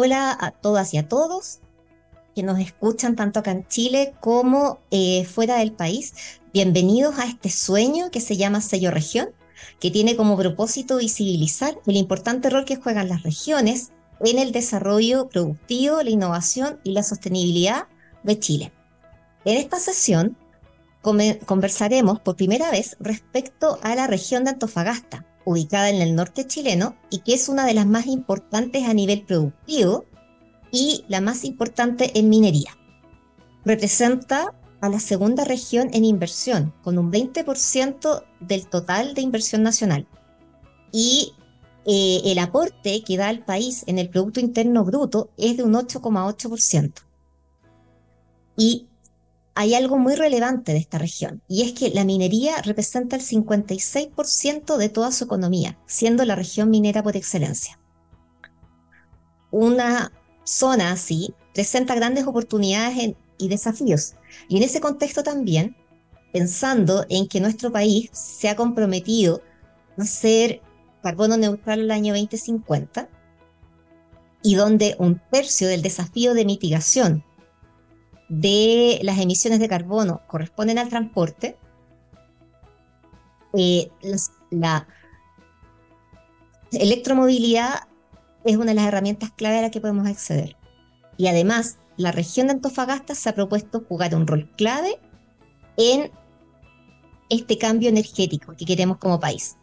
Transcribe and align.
Hola 0.00 0.30
a 0.40 0.52
todas 0.52 0.94
y 0.94 0.98
a 0.98 1.08
todos 1.08 1.58
que 2.36 2.44
nos 2.44 2.60
escuchan 2.60 3.16
tanto 3.16 3.40
acá 3.40 3.50
en 3.50 3.66
Chile 3.66 4.14
como 4.20 4.78
eh, 4.92 5.24
fuera 5.24 5.56
del 5.56 5.72
país. 5.72 6.14
Bienvenidos 6.52 7.18
a 7.18 7.24
este 7.24 7.50
sueño 7.50 8.12
que 8.12 8.20
se 8.20 8.36
llama 8.36 8.60
Sello 8.60 8.92
Región, 8.92 9.30
que 9.80 9.90
tiene 9.90 10.14
como 10.14 10.36
propósito 10.36 10.98
visibilizar 10.98 11.80
el 11.84 11.96
importante 11.96 12.48
rol 12.48 12.64
que 12.64 12.76
juegan 12.76 13.08
las 13.08 13.24
regiones 13.24 13.90
en 14.20 14.38
el 14.38 14.52
desarrollo 14.52 15.28
productivo, 15.28 16.00
la 16.00 16.10
innovación 16.10 16.78
y 16.84 16.92
la 16.92 17.02
sostenibilidad 17.02 17.88
de 18.22 18.38
Chile. 18.38 18.72
En 19.44 19.56
esta 19.56 19.80
sesión 19.80 20.36
conversaremos 21.02 22.20
por 22.20 22.36
primera 22.36 22.70
vez 22.70 22.96
respecto 23.00 23.80
a 23.82 23.96
la 23.96 24.06
región 24.06 24.44
de 24.44 24.50
Antofagasta, 24.50 25.26
ubicada 25.48 25.88
en 25.88 26.02
el 26.02 26.14
norte 26.14 26.46
chileno 26.46 26.94
y 27.08 27.20
que 27.20 27.32
es 27.34 27.48
una 27.48 27.64
de 27.64 27.72
las 27.72 27.86
más 27.86 28.06
importantes 28.06 28.84
a 28.84 28.92
nivel 28.92 29.22
productivo 29.22 30.04
y 30.70 31.04
la 31.08 31.22
más 31.22 31.44
importante 31.44 32.18
en 32.18 32.28
minería. 32.28 32.76
Representa 33.64 34.54
a 34.82 34.88
la 34.90 35.00
segunda 35.00 35.44
región 35.44 35.88
en 35.92 36.04
inversión, 36.04 36.74
con 36.82 36.98
un 36.98 37.10
20% 37.10 38.24
del 38.40 38.66
total 38.68 39.14
de 39.14 39.22
inversión 39.22 39.62
nacional. 39.62 40.06
Y 40.92 41.32
eh, 41.86 42.20
el 42.26 42.38
aporte 42.38 43.02
que 43.02 43.16
da 43.16 43.28
al 43.28 43.44
país 43.44 43.84
en 43.86 43.98
el 43.98 44.10
Producto 44.10 44.40
Interno 44.40 44.84
Bruto 44.84 45.30
es 45.38 45.56
de 45.56 45.62
un 45.62 45.72
8,8%. 45.72 46.92
Y 48.58 48.87
hay 49.58 49.74
algo 49.74 49.98
muy 49.98 50.14
relevante 50.14 50.70
de 50.70 50.78
esta 50.78 50.98
región, 50.98 51.42
y 51.48 51.62
es 51.62 51.72
que 51.72 51.90
la 51.90 52.04
minería 52.04 52.62
representa 52.62 53.16
el 53.16 53.22
56% 53.22 54.76
de 54.76 54.88
toda 54.88 55.10
su 55.10 55.24
economía, 55.24 55.76
siendo 55.84 56.24
la 56.24 56.36
región 56.36 56.70
minera 56.70 57.02
por 57.02 57.16
excelencia. 57.16 57.76
Una 59.50 60.12
zona 60.44 60.92
así 60.92 61.34
presenta 61.54 61.96
grandes 61.96 62.24
oportunidades 62.28 63.16
y 63.36 63.48
desafíos. 63.48 64.14
Y 64.48 64.58
en 64.58 64.62
ese 64.62 64.80
contexto 64.80 65.24
también, 65.24 65.74
pensando 66.32 67.04
en 67.08 67.26
que 67.26 67.40
nuestro 67.40 67.72
país 67.72 68.10
se 68.12 68.48
ha 68.48 68.54
comprometido 68.54 69.42
a 69.98 70.04
ser 70.04 70.62
carbono 71.02 71.36
neutral 71.36 71.80
el 71.80 71.90
año 71.90 72.12
2050 72.12 73.08
y 74.44 74.54
donde 74.54 74.94
un 75.00 75.20
tercio 75.32 75.66
del 75.66 75.82
desafío 75.82 76.34
de 76.34 76.44
mitigación 76.44 77.24
de 78.28 79.00
las 79.02 79.18
emisiones 79.18 79.58
de 79.58 79.68
carbono 79.68 80.22
corresponden 80.26 80.78
al 80.78 80.88
transporte, 80.88 81.56
eh, 83.54 83.90
la 84.50 84.86
electromovilidad 86.72 87.88
es 88.44 88.56
una 88.56 88.66
de 88.66 88.74
las 88.74 88.86
herramientas 88.86 89.30
clave 89.32 89.58
a 89.58 89.62
las 89.62 89.70
que 89.70 89.80
podemos 89.80 90.06
acceder. 90.06 90.56
Y 91.16 91.26
además, 91.28 91.78
la 91.96 92.12
región 92.12 92.46
de 92.46 92.54
Antofagasta 92.54 93.14
se 93.14 93.28
ha 93.28 93.34
propuesto 93.34 93.84
jugar 93.88 94.14
un 94.14 94.26
rol 94.26 94.50
clave 94.56 95.00
en 95.76 96.10
este 97.28 97.58
cambio 97.58 97.88
energético 97.88 98.54
que 98.56 98.64
queremos 98.64 98.98
como 98.98 99.20
país, 99.20 99.56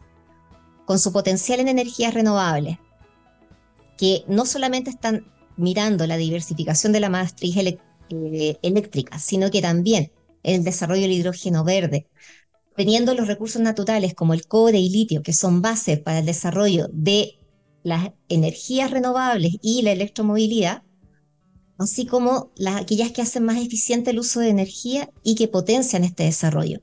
con 0.84 0.98
su 0.98 1.12
potencial 1.12 1.60
en 1.60 1.68
energías 1.68 2.14
renovables, 2.14 2.78
que 3.96 4.24
no 4.28 4.44
solamente 4.44 4.90
están 4.90 5.26
mirando 5.56 6.06
la 6.06 6.16
diversificación 6.16 6.92
de 6.92 7.00
la 7.00 7.08
matriz 7.08 7.56
eh, 8.10 8.56
sino 9.18 9.50
que 9.50 9.62
también 9.62 10.12
el 10.42 10.64
desarrollo 10.64 11.02
del 11.02 11.12
hidrógeno 11.12 11.64
verde, 11.64 12.06
teniendo 12.76 13.14
los 13.14 13.26
recursos 13.26 13.60
naturales 13.60 14.14
como 14.14 14.34
el 14.34 14.46
cobre 14.46 14.78
y 14.78 14.88
litio, 14.88 15.22
que 15.22 15.32
son 15.32 15.62
bases 15.62 15.98
para 15.98 16.20
el 16.20 16.26
desarrollo 16.26 16.88
de 16.92 17.38
las 17.82 18.10
energías 18.28 18.90
renovables 18.90 19.56
y 19.62 19.82
la 19.82 19.92
electromovilidad, 19.92 20.82
así 21.78 22.06
como 22.06 22.52
las, 22.56 22.80
aquellas 22.80 23.12
que 23.12 23.22
hacen 23.22 23.44
más 23.44 23.58
eficiente 23.58 24.10
el 24.10 24.18
uso 24.18 24.40
de 24.40 24.50
energía 24.50 25.10
y 25.22 25.34
que 25.34 25.48
potencian 25.48 26.04
este 26.04 26.24
desarrollo. 26.24 26.80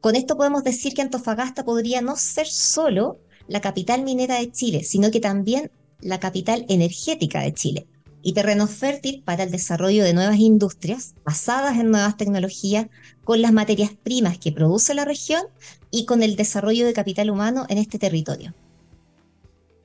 Con 0.00 0.14
esto 0.14 0.36
podemos 0.36 0.62
decir 0.62 0.94
que 0.94 1.02
Antofagasta 1.02 1.64
podría 1.64 2.00
no 2.00 2.16
ser 2.16 2.46
solo 2.46 3.18
la 3.48 3.60
capital 3.60 4.04
minera 4.04 4.38
de 4.38 4.52
Chile, 4.52 4.84
sino 4.84 5.10
que 5.10 5.20
también 5.20 5.72
la 6.00 6.20
capital 6.20 6.64
energética 6.68 7.40
de 7.42 7.52
Chile 7.52 7.88
y 8.22 8.32
terreno 8.32 8.66
fértil 8.66 9.22
para 9.24 9.44
el 9.44 9.50
desarrollo 9.50 10.04
de 10.04 10.12
nuevas 10.12 10.38
industrias 10.38 11.14
basadas 11.24 11.78
en 11.78 11.90
nuevas 11.90 12.16
tecnologías 12.16 12.86
con 13.24 13.40
las 13.42 13.52
materias 13.52 13.92
primas 14.02 14.38
que 14.38 14.52
produce 14.52 14.94
la 14.94 15.04
región 15.04 15.44
y 15.90 16.04
con 16.04 16.22
el 16.22 16.36
desarrollo 16.36 16.86
de 16.86 16.92
capital 16.92 17.30
humano 17.30 17.64
en 17.68 17.78
este 17.78 17.98
territorio. 17.98 18.54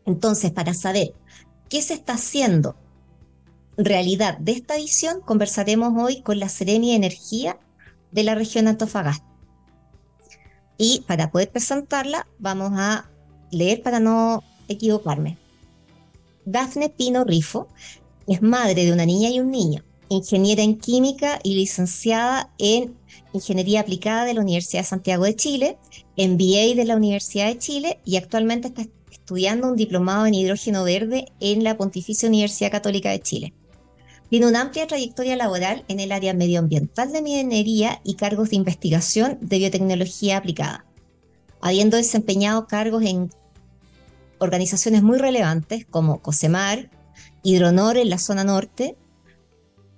Entonces, 0.06 0.52
para 0.52 0.74
saber 0.74 1.14
qué 1.70 1.82
se 1.82 1.94
está 1.94 2.14
haciendo 2.14 2.76
realidad 3.78 4.38
de 4.38 4.54
esta 4.54 4.76
visión, 4.76 5.22
conversaremos 5.22 5.94
hoy 5.98 6.22
con 6.22 6.40
la 6.40 6.50
Serenia 6.50 6.92
de 6.92 6.98
Energía 6.98 7.60
de 8.12 8.24
la 8.24 8.36
región 8.36 8.68
Antofagasta. 8.68 9.26
Y 10.78 11.04
para 11.08 11.32
poder 11.32 11.52
presentarla, 11.52 12.28
vamos 12.40 12.74
a 12.76 13.10
leer 13.52 13.82
para 13.82 14.00
no 14.00 14.44
equivocarme. 14.68 15.38
Dafne 16.46 16.90
Pino 16.90 17.24
Rifo 17.24 17.68
es 18.28 18.42
madre 18.42 18.86
de 18.86 18.94
una 18.94 19.06
niña 19.06 19.30
y 19.30 19.40
un 19.40 19.52
niño, 19.52 19.84
ingeniera 20.10 20.64
en 20.64 20.78
química 20.78 21.40
y 21.44 21.56
licenciada 21.56 22.52
en 22.58 22.96
Ingeniería 23.34 23.82
Aplicada 23.82 24.26
de 24.26 24.34
la 24.34 24.42
Universidad 24.42 24.82
de 24.82 24.88
Santiago 24.88 25.24
de 25.26 25.36
Chile, 25.36 25.78
MBA 26.18 26.76
de 26.76 26.86
la 26.86 26.96
Universidad 26.96 27.48
de 27.48 27.58
Chile 27.58 28.00
y 28.06 28.18
actualmente 28.18 28.68
está 28.68 28.84
estudiando 29.12 29.68
un 29.68 29.76
diplomado 29.76 30.26
en 30.26 30.34
hidrógeno 30.34 30.84
verde 30.84 31.26
en 31.40 31.64
la 31.64 31.78
Pontificia 31.78 32.30
Universidad 32.30 32.72
Católica 32.72 33.10
de 33.10 33.22
Chile. 33.22 33.54
Tiene 34.30 34.48
una 34.48 34.62
amplia 34.62 34.88
trayectoria 34.88 35.36
laboral 35.36 35.84
en 35.88 36.00
el 36.00 36.12
área 36.12 36.34
medioambiental 36.34 37.12
de 37.12 37.22
minería 37.22 38.02
y 38.04 38.16
cargos 38.16 38.50
de 38.50 38.56
investigación 38.56 39.38
de 39.42 39.60
biotecnología 39.60 40.38
aplicada, 40.38 40.86
habiendo 41.62 41.98
desempeñado 41.98 42.68
cargos 42.68 43.04
en 43.04 43.30
organizaciones 44.40 45.04
muy 45.04 45.20
relevantes 45.20 45.86
como 45.86 46.20
COSEMAR, 46.22 46.90
Hidronor 47.44 47.98
en 47.98 48.10
la 48.10 48.18
zona 48.18 48.44
norte, 48.44 48.98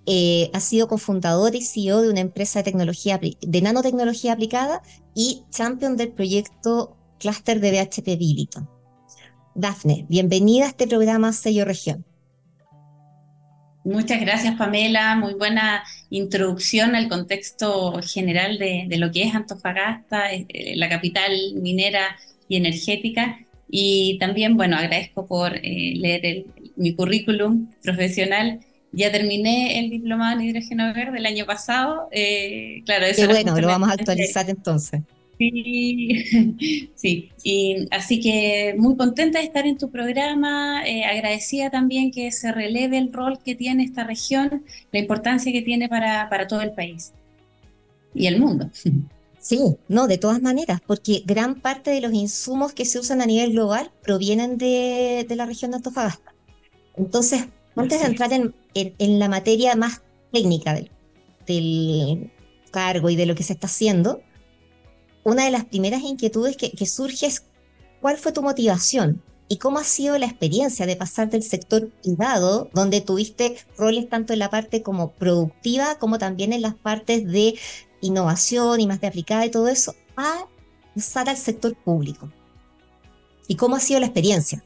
eh, 0.08 0.52
ha 0.54 0.60
sido 0.60 0.88
cofundador 0.88 1.56
y 1.56 1.62
CEO 1.62 2.02
de 2.02 2.10
una 2.10 2.20
empresa 2.20 2.60
de, 2.60 2.64
tecnología, 2.64 3.20
de 3.20 3.62
nanotecnología 3.62 4.34
aplicada 4.34 4.82
y 5.16 5.44
champion 5.50 5.98
del 5.98 6.12
proyecto 6.12 6.98
Cluster 7.20 7.60
de 7.60 7.72
BHP 7.72 8.18
Billiton. 8.18 8.70
Dafne, 9.56 10.06
bienvenida 10.10 10.66
a 10.66 10.70
este 10.70 10.86
programa 10.86 11.32
Sello 11.32 11.66
Región. 11.66 12.06
Muchas 13.86 14.20
gracias, 14.20 14.56
Pamela. 14.56 15.16
Muy 15.16 15.36
buena 15.36 15.84
introducción 16.10 16.96
al 16.96 17.08
contexto 17.08 18.02
general 18.02 18.58
de, 18.58 18.88
lo 18.98 19.12
que 19.12 19.24
es 19.24 19.36
Antofagasta, 19.36 20.34
eh, 20.34 20.48
eh, 20.50 20.76
la 20.76 20.90
capital 20.90 21.32
minera 21.54 22.18
y 22.50 22.58
energética. 22.58 23.38
Y 23.70 24.18
también, 24.20 24.58
bueno, 24.58 24.76
agradezco 24.76 25.28
por 25.28 25.56
eh, 25.56 25.94
leer 25.98 26.46
mi 26.76 26.96
currículum 26.96 27.72
profesional. 27.82 28.60
Ya 28.92 29.12
terminé 29.12 29.80
el 29.80 29.90
diplomado 29.90 30.40
en 30.40 30.46
hidrógeno 30.46 30.94
verde 30.94 31.18
el 31.18 31.26
año 31.26 31.46
pasado. 31.46 32.10
claro, 32.86 33.06
eso 33.06 33.22
Qué 33.22 33.28
bueno, 33.28 33.60
lo 33.60 33.68
vamos 33.68 33.90
a 33.90 33.94
actualizar 33.94 34.50
entonces. 34.50 35.02
Sí, 35.38 36.90
sí, 36.96 37.30
y 37.44 37.88
así 37.92 38.22
que 38.22 38.76
muy 38.78 38.96
contenta 38.96 39.40
de 39.40 39.46
estar 39.46 39.68
en 39.68 39.78
tu 39.78 39.92
programa, 39.92 40.84
eh, 40.86 41.04
agradecida 41.04 41.70
también 41.70 42.12
que 42.12 42.32
se 42.32 42.52
releve 42.52 42.98
el 42.98 43.12
rol 43.12 43.40
que 43.44 43.56
tiene 43.56 43.84
esta 43.84 44.04
región, 44.04 44.64
la 44.92 45.00
importancia 45.00 45.52
que 45.52 45.62
tiene 45.62 45.90
para, 45.90 46.30
para 46.30 46.48
todo 46.48 46.62
el 46.62 46.72
país 46.72 47.14
y 48.14 48.28
el 48.28 48.40
mundo. 48.40 48.70
Sí, 49.38 49.60
no, 49.88 50.08
de 50.08 50.18
todas 50.18 50.42
maneras, 50.42 50.82
porque 50.88 51.22
gran 51.24 51.54
parte 51.54 51.92
de 51.92 52.02
los 52.02 52.12
insumos 52.14 52.74
que 52.74 52.84
se 52.84 52.98
usan 52.98 53.22
a 53.22 53.28
nivel 53.28 53.52
global 53.52 53.92
provienen 54.02 54.58
de, 54.58 55.24
de 55.30 55.36
la 55.36 55.46
región 55.46 55.70
de 55.70 55.78
Antofagasta. 55.78 56.34
Entonces, 56.98 57.46
antes 57.76 58.00
de 58.02 58.06
entrar 58.06 58.32
en, 58.34 58.56
en, 58.74 59.20
la 59.20 59.28
materia 59.28 59.76
más 59.76 60.02
técnica 60.32 60.74
del, 60.74 60.92
del 61.46 62.32
cargo 62.72 63.10
y 63.10 63.16
de 63.16 63.26
lo 63.26 63.36
que 63.36 63.44
se 63.44 63.54
está 63.54 63.68
haciendo, 63.68 64.22
una 65.26 65.46
de 65.46 65.52
las 65.52 65.66
primeras 65.66 66.04
inquietudes 66.04 66.56
que, 66.56 66.86
surge 66.86 67.26
es 67.26 67.44
cuál 68.00 68.18
fue 68.18 68.32
tu 68.32 68.44
motivación 68.44 69.24
y 69.48 69.58
cómo 69.58 69.80
ha 69.80 69.84
sido 69.84 70.18
la 70.20 70.28
experiencia 70.28 70.86
de 70.86 70.96
pasar 70.96 71.30
del 71.30 71.42
sector 71.42 71.90
privado, 72.04 72.70
donde 72.74 73.02
tuviste 73.02 73.58
roles 73.76 74.08
tanto 74.08 74.34
en 74.34 74.40
la 74.40 74.52
parte 74.52 74.84
como 74.84 75.12
productiva 75.12 75.98
como 75.98 76.20
también 76.20 76.54
en 76.54 76.62
las 76.62 76.76
partes 76.76 77.26
de 77.26 77.58
innovación 78.02 78.80
y 78.80 78.88
más 78.88 79.02
de 79.02 79.08
aplicada 79.08 79.46
y 79.46 79.52
todo 79.52 79.68
eso, 79.68 79.96
a 80.16 80.48
pasar 80.94 81.28
al 81.28 81.38
sector 81.38 81.76
público. 81.76 82.32
¿Y 83.48 83.56
cómo 83.56 83.76
ha 83.76 83.80
sido 83.80 84.00
la 84.00 84.06
experiencia? 84.06 84.64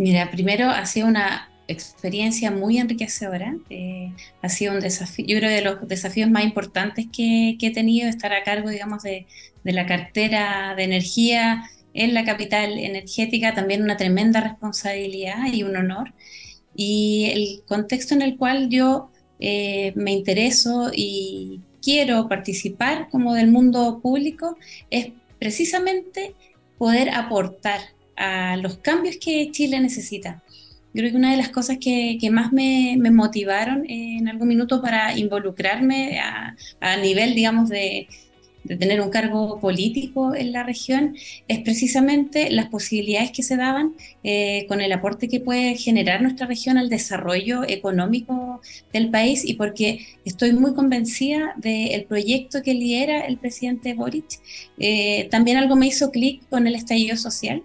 Mira, 0.00 0.30
primero 0.30 0.70
ha 0.70 0.86
sido 0.86 1.08
una 1.08 1.50
experiencia 1.68 2.50
muy 2.50 2.78
enriquecedora. 2.78 3.58
Eh, 3.68 4.14
ha 4.40 4.48
sido 4.48 4.72
un 4.72 4.80
desafío, 4.80 5.26
yo 5.26 5.36
creo 5.36 5.50
de 5.50 5.60
los 5.60 5.86
desafíos 5.86 6.30
más 6.30 6.42
importantes 6.42 7.06
que, 7.14 7.58
he 7.60 7.70
tenido, 7.70 8.08
estar 8.08 8.32
a 8.32 8.42
cargo, 8.42 8.70
digamos, 8.70 9.02
de, 9.02 9.26
la 9.62 9.84
cartera 9.84 10.74
de 10.74 10.84
energía 10.84 11.64
en 11.92 12.14
la 12.14 12.24
capital 12.24 12.78
energética, 12.78 13.52
también 13.52 13.82
una 13.82 13.98
tremenda 13.98 14.40
responsabilidad 14.40 15.52
y 15.52 15.64
un 15.64 15.76
honor. 15.76 16.14
Y 16.74 17.26
el 17.34 17.62
contexto 17.68 18.14
en 18.14 18.22
el 18.22 18.38
cual 18.38 18.70
yo 18.70 19.10
eh, 19.38 19.92
me 19.96 20.12
intereso 20.12 20.90
y 20.94 21.60
quiero 21.82 22.26
participar 22.26 23.10
como 23.10 23.34
del 23.34 23.50
mundo 23.50 24.00
público 24.02 24.56
es 24.88 25.08
precisamente 25.38 26.32
poder 26.78 27.10
aportar 27.10 27.80
a 28.20 28.56
los 28.56 28.78
cambios 28.78 29.16
que 29.16 29.50
Chile 29.50 29.80
necesita. 29.80 30.42
Creo 30.92 31.10
que 31.10 31.16
una 31.16 31.30
de 31.30 31.36
las 31.36 31.48
cosas 31.50 31.78
que, 31.78 32.18
más 32.30 32.52
me, 32.52 32.96
motivaron 33.10 33.84
en 33.88 34.28
algún 34.28 34.48
minuto 34.48 34.82
para 34.82 35.16
involucrarme 35.16 36.20
a, 36.20 36.56
a 36.80 36.96
nivel, 36.96 37.34
digamos, 37.34 37.68
de, 37.68 38.08
de 38.64 38.76
tener 38.76 39.00
un 39.00 39.10
cargo 39.10 39.58
político 39.60 40.34
en 40.34 40.52
la 40.52 40.62
región, 40.62 41.16
es 41.48 41.60
precisamente 41.60 42.50
las 42.50 42.68
posibilidades 42.68 43.30
que 43.30 43.42
se 43.42 43.56
daban 43.56 43.94
eh, 44.22 44.66
con 44.68 44.80
el 44.80 44.92
aporte 44.92 45.28
que 45.28 45.40
puede 45.40 45.76
generar 45.76 46.22
nuestra 46.22 46.46
región 46.46 46.76
al 46.76 46.88
desarrollo 46.88 47.62
económico 47.66 48.60
del 48.92 49.10
país 49.10 49.44
y 49.44 49.54
porque 49.54 50.06
estoy 50.24 50.52
muy 50.52 50.74
convencida 50.74 51.54
del 51.56 52.04
proyecto 52.04 52.62
que 52.62 52.74
lidera 52.74 53.20
el 53.20 53.38
presidente 53.38 53.94
Boric. 53.94 54.40
Eh, 54.78 55.28
también 55.30 55.56
algo 55.56 55.76
me 55.76 55.86
hizo 55.86 56.10
clic 56.10 56.42
con 56.48 56.66
el 56.66 56.74
estallido 56.74 57.16
social. 57.16 57.62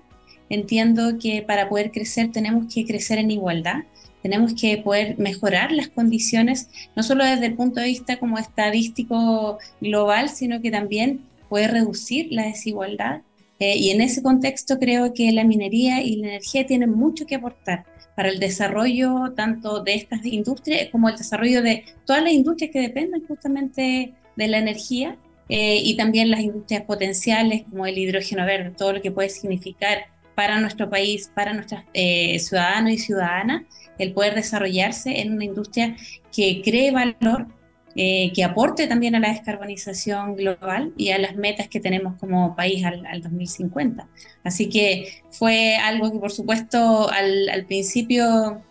Entiendo 0.49 1.17
que 1.19 1.41
para 1.41 1.69
poder 1.69 1.91
crecer 1.91 2.31
tenemos 2.31 2.73
que 2.73 2.85
crecer 2.85 3.17
en 3.17 3.31
igualdad 3.31 3.83
tenemos 4.25 4.55
que 4.59 4.79
poder 4.79 5.19
mejorar 5.19 5.71
las 5.71 5.89
condiciones, 5.89 6.67
no 6.95 7.03
solo 7.03 7.23
desde 7.23 7.45
el 7.45 7.53
punto 7.53 7.79
de 7.79 7.85
vista 7.85 8.17
como 8.17 8.39
estadístico 8.39 9.59
global, 9.79 10.29
sino 10.29 10.63
que 10.63 10.71
también 10.71 11.21
poder 11.47 11.73
reducir 11.73 12.29
la 12.31 12.47
desigualdad. 12.47 13.21
Eh, 13.59 13.77
y 13.77 13.91
en 13.91 14.01
ese 14.01 14.23
contexto 14.23 14.79
creo 14.79 15.13
que 15.13 15.31
la 15.31 15.43
minería 15.43 16.01
y 16.01 16.15
la 16.15 16.29
energía 16.29 16.65
tienen 16.65 16.89
mucho 16.89 17.27
que 17.27 17.35
aportar 17.35 17.85
para 18.15 18.29
el 18.29 18.39
desarrollo 18.39 19.31
tanto 19.35 19.83
de 19.83 19.93
estas 19.93 20.25
industrias 20.25 20.89
como 20.91 21.07
el 21.07 21.17
desarrollo 21.17 21.61
de 21.61 21.83
todas 22.07 22.23
las 22.23 22.33
industrias 22.33 22.71
que 22.71 22.81
dependen 22.81 23.27
justamente 23.27 24.15
de 24.35 24.47
la 24.47 24.57
energía 24.57 25.19
eh, 25.49 25.81
y 25.83 25.97
también 25.97 26.31
las 26.31 26.39
industrias 26.39 26.81
potenciales 26.81 27.61
como 27.69 27.85
el 27.85 27.95
hidrógeno 27.95 28.43
verde, 28.43 28.73
todo 28.75 28.93
lo 28.93 29.01
que 29.03 29.11
puede 29.11 29.29
significar 29.29 30.14
para 30.35 30.59
nuestro 30.59 30.89
país, 30.89 31.31
para 31.33 31.53
nuestros 31.53 31.81
eh, 31.93 32.37
ciudadanos 32.39 32.91
y 32.91 32.97
ciudadanas, 32.97 33.63
el 33.97 34.13
poder 34.13 34.35
desarrollarse 34.35 35.21
en 35.21 35.33
una 35.33 35.45
industria 35.45 35.95
que 36.35 36.61
cree 36.63 36.91
valor, 36.91 37.47
eh, 37.95 38.33
que 38.35 38.43
aporte 38.43 38.87
también 38.87 39.15
a 39.15 39.21
la 39.21 39.29
descarbonización 39.29 40.35
global 40.35 40.93
y 40.97 41.11
a 41.11 41.17
las 41.17 41.35
metas 41.35 41.69
que 41.69 41.79
tenemos 41.79 42.19
como 42.19 42.55
país 42.55 42.83
al, 42.83 43.21
2050. 43.21 44.07
Así 44.43 44.69
que 44.69 45.21
fue 45.31 45.77
algo 45.77 46.11
que 46.11 46.19
por 46.19 46.31
supuesto 46.31 47.09
al, 47.09 47.65
principio 47.67 48.61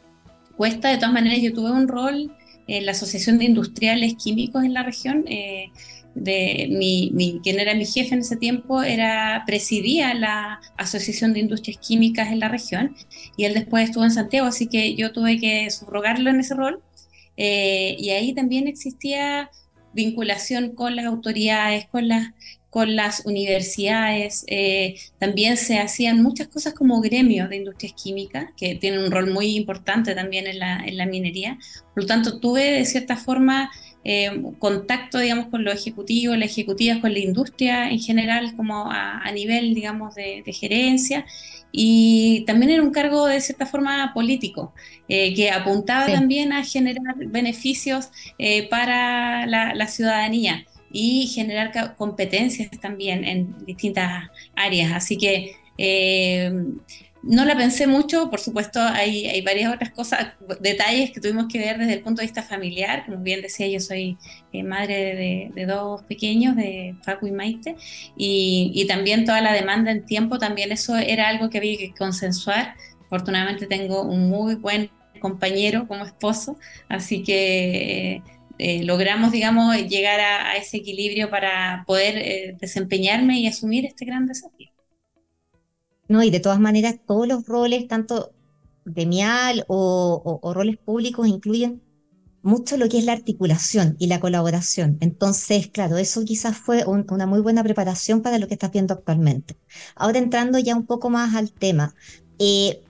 cuesta, 0.57 0.91
de 0.91 0.97
todas 0.97 1.15
maneras 1.15 1.41
yo 1.41 1.55
tuve 1.55 1.71
un 1.71 1.89
rol 1.89 2.37
en 2.67 2.87
la 2.87 2.93
Asociación 2.93 3.39
de 3.39 3.47
Industriales 3.47 4.15
Químicos 4.15 4.63
en 4.63 4.75
la 4.75 4.83
región. 4.83 5.25
Eh, 5.27 5.71
de 6.15 6.69
mi, 6.71 7.41
quien 7.43 7.61
era 7.61 7.75
mi 7.75 7.85
jefe 7.85 8.15
en 8.15 8.21
ese 8.21 8.37
tiempo, 8.37 8.83
era, 8.83 9.43
presidía 9.47 10.15
la 10.15 10.61
Asociación 10.77 11.33
de 11.33 11.41
Industrias 11.41 11.79
Químicas 11.79 12.31
en 12.31 12.41
la 12.41 12.49
región 12.49 12.95
y 13.37 13.45
él 13.45 13.55
después 13.55 13.85
estuvo 13.85 14.05
en 14.05 14.11
Santiago, 14.11 14.47
así 14.47 14.69
que 14.69 14.95
yo 14.95 15.13
tuve 15.13 15.39
que 15.39 15.71
subrogarlo 15.71 16.31
en 16.31 16.41
ese 16.41 16.55
rol. 16.55 16.83
Eh, 17.37 17.97
y 17.99 18.11
ahí 18.11 18.33
también 18.33 18.69
existía 18.69 19.51
vinculación 19.93 20.75
con 20.75 20.97
las 20.97 21.07
autoridades, 21.07 21.87
con 21.87 22.09
las, 22.09 22.31
con 22.71 22.97
las 22.97 23.25
universidades. 23.27 24.45
Eh, 24.49 24.97
también 25.19 25.57
se 25.57 25.79
hacían 25.79 26.23
muchas 26.23 26.49
cosas 26.49 26.75
como 26.75 27.01
gremio 27.01 27.49
de 27.49 27.57
industrias 27.57 27.95
químicas, 27.95 28.47
que 28.57 28.75
tienen 28.75 29.01
un 29.01 29.11
rol 29.11 29.31
muy 29.31 29.57
importante 29.57 30.15
también 30.15 30.47
en 30.47 30.59
la, 30.59 30.85
en 30.85 30.97
la 30.97 31.07
minería. 31.07 31.59
Por 31.95 32.05
lo 32.05 32.07
tanto, 32.07 32.41
tuve 32.41 32.73
de 32.73 32.85
cierta 32.85 33.17
forma 33.17 33.71
eh, 34.05 34.43
contacto, 34.59 35.19
digamos, 35.19 35.47
con 35.47 35.65
los 35.65 35.75
ejecutivos, 35.75 36.37
las 36.37 36.51
ejecutivas, 36.51 36.99
con 36.99 37.13
la 37.13 37.21
industria 37.21 37.91
en 37.91 37.99
general, 37.99 38.55
como 38.55 38.91
a, 38.91 39.31
nivel, 39.33 39.75
digamos, 39.75 40.15
de, 40.15 40.43
gerencia. 40.53 41.25
Y 41.73 42.45
también 42.47 42.71
era 42.71 42.83
un 42.83 42.93
cargo 42.93 43.27
de 43.27 43.41
cierta 43.41 43.67
forma 43.67 44.13
político, 44.15 44.75
eh, 45.09 45.35
que 45.35 45.51
apuntaba 45.51 46.07
también 46.07 46.53
a 46.53 46.63
generar 46.63 47.17
beneficios 47.17 48.11
eh, 48.39 48.69
para 48.69 49.47
la, 49.47 49.87
ciudadanía 49.89 50.67
y 50.93 51.27
generar 51.27 51.97
competencias 51.97 52.71
también 52.81 53.25
en 53.25 53.65
distintas 53.65 54.29
áreas. 54.55 54.93
Así 54.93 55.17
que 55.17 55.57
no 57.27 57.45
la 57.45 57.57
pensé 57.57 57.87
mucho, 57.87 58.31
por 58.31 58.41
supuesto 58.41 58.81
hay, 58.81 59.41
varias 59.43 59.75
otras 59.75 59.91
cosas, 59.91 60.35
detalles 60.61 61.11
que 61.11 61.21
tuvimos 61.21 61.47
que 61.51 61.59
ver 61.59 61.79
desde 61.79 61.95
el 61.95 62.01
punto 62.01 62.21
de 62.21 62.27
vista 62.27 62.43
familiar, 62.43 63.05
como 63.07 63.19
bien 63.19 63.41
decía, 63.41 63.67
yo 63.67 63.81
soy 63.81 64.19
eh, 64.53 64.63
madre 64.63 65.51
de, 65.55 65.67
dos 65.67 66.03
pequeños, 66.03 66.55
de 66.57 66.95
Facu 67.03 67.27
y 67.27 67.33
Maite, 67.33 67.77
y, 68.17 68.85
también 68.87 69.25
toda 69.25 69.41
la 69.41 69.53
demanda 69.53 69.91
en 69.91 70.05
tiempo, 70.05 70.39
también 70.39 70.73
eso 70.73 70.97
era 70.97 71.29
algo 71.29 71.49
que 71.49 71.59
había 71.59 71.79
que 71.79 71.95
consensuar. 71.95 72.75
Afortunadamente 73.07 73.67
tengo 73.67 74.03
un 74.03 74.29
muy 74.29 74.57
buen 74.57 74.91
compañero 75.21 75.87
como 75.89 76.05
esposo, 76.05 76.59
así 76.89 77.23
que... 77.23 78.23
Eh, 78.57 78.85
logramos, 78.85 79.33
digamos, 79.33 79.77
llegar 79.89 80.21
a, 80.21 80.55
ese 80.57 80.77
equilibrio 80.77 81.29
para 81.29 81.83
poder 81.89 82.17
eh, 82.19 82.57
desempeñarme 82.61 83.41
y 83.41 83.49
asumir 83.49 83.85
este 83.85 84.05
gran 84.05 84.27
desafío. 84.27 84.74
¿No? 86.09 86.23
Y 86.23 86.31
de 86.31 86.41
todas 86.41 86.61
maneras, 86.61 86.97
todos 87.07 87.27
los 87.27 87.47
roles, 87.47 87.89
tanto 87.89 88.33
gremial 88.85 89.65
o, 89.69 90.41
o, 90.43 90.55
roles 90.55 90.77
públicos, 90.77 91.27
incluyen 91.27 91.83
mucho 92.43 92.77
lo 92.77 92.89
que 92.89 92.99
es 92.99 93.05
la 93.05 93.13
articulación 93.13 93.97
y 93.99 94.07
la 94.09 94.21
colaboración. 94.21 94.99
Entonces, 95.01 95.69
claro, 95.69 95.97
eso 95.97 96.25
quizás 96.25 96.57
fue 96.59 96.85
una 96.85 97.27
muy 97.27 97.41
buena 97.41 97.63
preparación 97.63 98.21
para 98.21 98.39
lo 98.39 98.47
que 98.47 98.55
estás 98.55 98.71
viendo 98.71 98.93
actualmente. 98.93 99.57
Ahora 99.97 100.19
entrando 100.19 100.59
ya 100.59 100.77
un 100.77 100.85
poco 100.87 101.09
más 101.09 101.35
al 101.35 101.53
tema, 101.53 101.95
eh, 102.39 102.83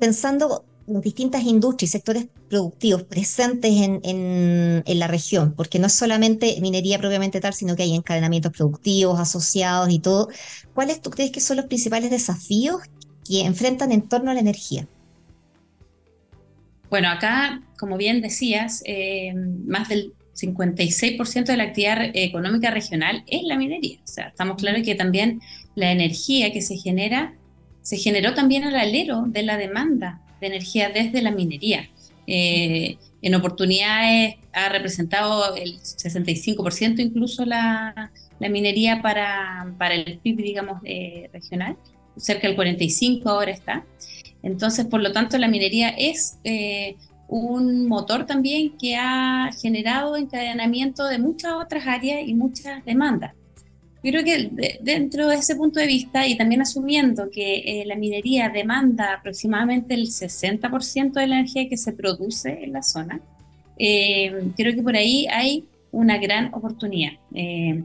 pensando 0.00 0.64
distintas 0.88 1.44
industrias 1.44 1.90
y 1.90 1.92
sectores 1.92 2.28
productivos 2.48 3.02
presentes 3.04 3.70
en, 3.70 4.00
en, 4.04 4.98
la 4.98 5.06
región, 5.06 5.54
porque 5.54 5.78
no 5.78 5.86
es 5.86 5.92
solamente 5.92 6.58
minería 6.60 6.98
propiamente 6.98 7.40
tal, 7.40 7.54
sino 7.54 7.76
que 7.76 7.82
hay 7.82 7.94
encadenamientos 7.94 8.52
productivos 8.52 9.20
asociados 9.20 9.90
y 9.90 9.98
todo. 9.98 10.28
¿Cuáles 10.74 11.00
tú 11.00 11.10
crees 11.10 11.30
que 11.30 11.40
son 11.40 11.58
los 11.58 11.66
principales 11.66 12.10
desafíos 12.10 12.80
que 13.26 13.42
enfrentan 13.42 13.92
en 13.92 14.08
torno 14.08 14.30
a 14.30 14.34
la 14.34 14.40
energía? 14.40 14.88
Bueno, 16.90 17.10
acá, 17.10 17.62
como 17.78 17.98
bien 17.98 18.22
decías, 18.22 18.82
eh, 18.86 19.34
más 19.34 19.88
del 19.88 20.14
56% 20.34 21.44
de 21.44 21.56
la 21.56 21.64
actividad 21.64 21.98
económica 22.14 22.70
regional 22.70 23.24
es 23.26 23.42
la 23.42 23.56
minería. 23.56 23.98
O 24.02 24.06
sea, 24.06 24.28
estamos 24.28 24.56
claros 24.56 24.82
que 24.82 24.94
también 24.94 25.40
la 25.74 25.92
energía 25.92 26.52
que 26.52 26.62
se 26.62 26.76
genera 26.76 27.34
se 27.82 27.96
generó 27.96 28.34
también 28.34 28.64
al 28.64 28.76
alero 28.76 29.24
de 29.26 29.42
la 29.42 29.56
demanda 29.56 30.20
de 30.40 30.46
energía 30.46 30.90
desde 30.90 31.22
la 31.22 31.30
minería. 31.30 31.88
Eh, 32.26 32.98
en 33.22 33.34
oportunidades 33.34 34.36
ha 34.52 34.68
representado 34.68 35.56
el 35.56 35.80
65% 35.80 37.00
incluso 37.00 37.44
la, 37.44 38.12
la, 38.38 38.48
minería 38.48 39.00
para, 39.02 39.74
para, 39.78 39.94
el 39.94 40.18
PIB, 40.18 40.36
digamos, 40.36 40.80
eh, 40.84 41.30
regional, 41.32 41.76
cerca 42.16 42.48
del 42.48 42.56
45% 42.56 43.26
ahora 43.26 43.50
está. 43.50 43.84
Entonces, 44.42 44.86
por 44.86 45.00
lo 45.02 45.12
tanto, 45.12 45.38
la 45.38 45.48
minería 45.48 45.88
es 45.88 46.38
eh, 46.44 46.96
un 47.28 47.88
motor 47.88 48.26
también 48.26 48.76
que 48.78 48.96
ha 48.96 49.50
generado 49.60 50.16
encadenamiento 50.16 51.06
de 51.06 51.18
muchas 51.18 51.52
otras 51.54 51.86
áreas 51.86 52.26
y 52.26 52.34
muchas 52.34 52.84
demandas. 52.84 53.32
Creo 54.00 54.22
que 54.22 54.78
dentro 54.80 55.26
de 55.26 55.36
ese 55.36 55.56
punto 55.56 55.80
de 55.80 55.86
vista 55.86 56.26
y 56.26 56.36
también 56.36 56.62
asumiendo 56.62 57.30
que 57.30 57.80
eh, 57.80 57.84
la 57.84 57.96
minería 57.96 58.48
demanda 58.48 59.14
aproximadamente 59.14 59.94
el 59.94 60.06
60% 60.06 61.14
de 61.14 61.26
la 61.26 61.40
energía 61.40 61.68
que 61.68 61.76
se 61.76 61.92
produce 61.92 62.62
en 62.62 62.72
la 62.72 62.82
zona, 62.82 63.20
eh, 63.76 64.52
creo 64.56 64.74
que 64.74 64.82
por 64.82 64.94
ahí 64.94 65.26
hay 65.26 65.66
una 65.90 66.18
gran 66.18 66.54
oportunidad. 66.54 67.12
Eh, 67.34 67.82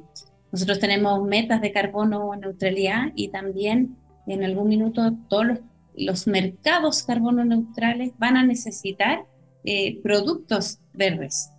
nosotros 0.51 0.79
tenemos 0.79 1.25
metas 1.27 1.62
de 1.62 1.72
carbono 1.72 2.36
neutralidad 2.36 3.12
y 3.15 3.29
también 3.29 3.96
en 4.27 4.43
algún 4.43 4.70
minuto 4.70 5.15
todos 5.27 5.60
los 5.96 6.27
mercados 6.27 7.01
carbono 7.01 7.43
neutrales 7.43 8.12
van 8.20 8.38
a 8.38 8.46
necesitar 8.46 9.25
productos 10.03 10.79
verdes. 10.93 11.52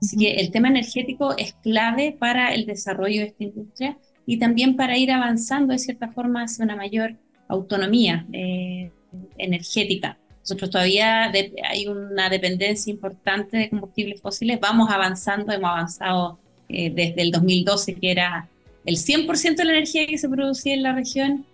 Así 0.00 0.16
que 0.16 0.32
el 0.34 0.50
tema 0.50 0.68
energético 0.68 1.36
es 1.36 1.54
clave 1.54 2.16
para 2.18 2.54
el 2.54 2.66
desarrollo 2.66 3.20
de 3.20 3.28
esta 3.28 3.44
industria 3.44 3.98
y 4.26 4.38
también 4.38 4.76
para 4.76 4.98
ir 4.98 5.10
avanzando 5.10 5.72
de 5.72 5.78
cierta 5.78 6.08
forma 6.08 6.42
hacia 6.42 6.64
una 6.64 6.76
mayor 6.76 7.16
autonomía 7.48 8.26
eh, 8.32 8.90
energética. 9.38 10.18
Nosotros 10.40 10.70
todavía 10.70 11.32
hay 11.68 11.88
una 11.88 12.28
dependencia 12.28 12.90
importante 12.92 13.56
de 13.56 13.70
combustibles 13.70 14.20
fósiles, 14.20 14.60
vamos 14.60 14.90
avanzando, 14.90 15.52
hemos 15.52 15.70
avanzado 15.70 16.38
eh, 16.68 16.90
desde 16.90 17.22
el 17.22 17.30
2012, 17.32 17.94
que 17.94 18.10
era 18.10 18.48
el 18.84 18.96
100% 18.96 19.56
de 19.56 19.64
la 19.64 19.72
energía 19.72 20.06
que 20.06 20.18
se 20.18 20.28
producía 20.28 20.74
en 20.74 20.82
la 20.82 20.92
región, 20.92 21.44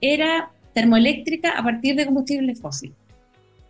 era 0.00 0.50
termoeléctrica 0.72 1.50
a 1.50 1.62
partir 1.62 1.94
de 1.94 2.06
combustibles 2.06 2.60
fósiles. 2.60 2.96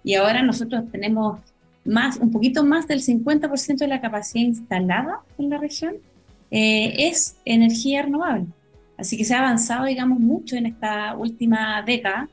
Y 0.02 0.14
ahora 0.14 0.42
nosotros 0.42 0.84
tenemos 0.90 1.40
más, 1.84 2.18
un 2.18 2.30
poquito 2.30 2.64
más 2.64 2.86
del 2.86 3.00
50% 3.00 3.78
de 3.78 3.88
la 3.88 4.00
capacidad 4.00 4.44
instalada 4.44 5.20
en 5.38 5.50
la 5.50 5.58
región 5.58 5.96
eh, 6.50 7.08
es 7.08 7.36
energía 7.44 8.02
renovable. 8.02 8.46
Así 8.98 9.16
que 9.16 9.24
se 9.24 9.34
ha 9.34 9.38
avanzado, 9.38 9.86
digamos, 9.86 10.20
mucho 10.20 10.56
en 10.56 10.66
esta 10.66 11.16
última 11.16 11.82
década, 11.82 12.28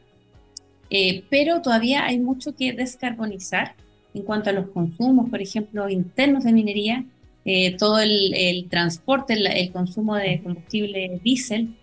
eh, 0.90 1.24
pero 1.30 1.62
todavía 1.62 2.06
hay 2.06 2.20
mucho 2.20 2.56
que 2.56 2.74
descarbonizar 2.74 3.76
en 4.14 4.24
cuanto 4.24 4.50
a 4.50 4.54
los 4.54 4.70
consumos, 4.70 5.30
por 5.30 5.42
ejemplo, 5.42 5.88
internos 5.90 6.44
de 6.44 6.52
minería, 6.52 7.06
eh, 7.46 7.78
todo 7.78 8.00
el, 8.00 8.68
transporte, 8.70 9.34
el, 9.34 9.72
consumo 9.72 10.16
de 10.16 10.42
combustible 10.44 11.22
diésel. 11.24 11.76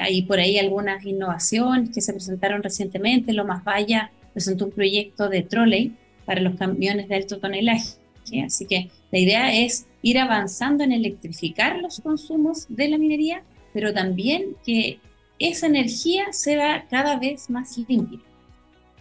hay 0.00 0.22
por 0.22 0.38
ahí 0.38 0.58
algunas 0.58 1.04
innovaciones 1.04 1.90
que 1.90 2.00
se 2.00 2.12
presentaron 2.12 2.62
recientemente. 2.62 3.32
Lo 3.32 3.44
Más 3.44 3.64
Vaya 3.64 4.10
presentó 4.32 4.66
un 4.66 4.70
proyecto 4.70 5.28
de 5.28 5.42
trolley 5.42 5.92
para 6.24 6.40
los 6.40 6.56
camiones 6.56 7.08
de 7.08 7.16
alto 7.16 7.38
tonelaje. 7.38 7.96
Así 8.44 8.66
que 8.66 8.90
la 9.10 9.18
idea 9.18 9.52
es 9.54 9.86
ir 10.02 10.18
avanzando 10.18 10.84
en 10.84 10.92
electrificar 10.92 11.78
los 11.78 12.00
consumos 12.00 12.66
de 12.68 12.88
la 12.88 12.98
minería, 12.98 13.42
pero 13.72 13.92
también 13.92 14.56
que 14.64 15.00
esa 15.38 15.66
energía 15.66 16.32
sea 16.32 16.86
cada 16.88 17.16
vez 17.16 17.50
más 17.50 17.76
limpia. 17.88 18.20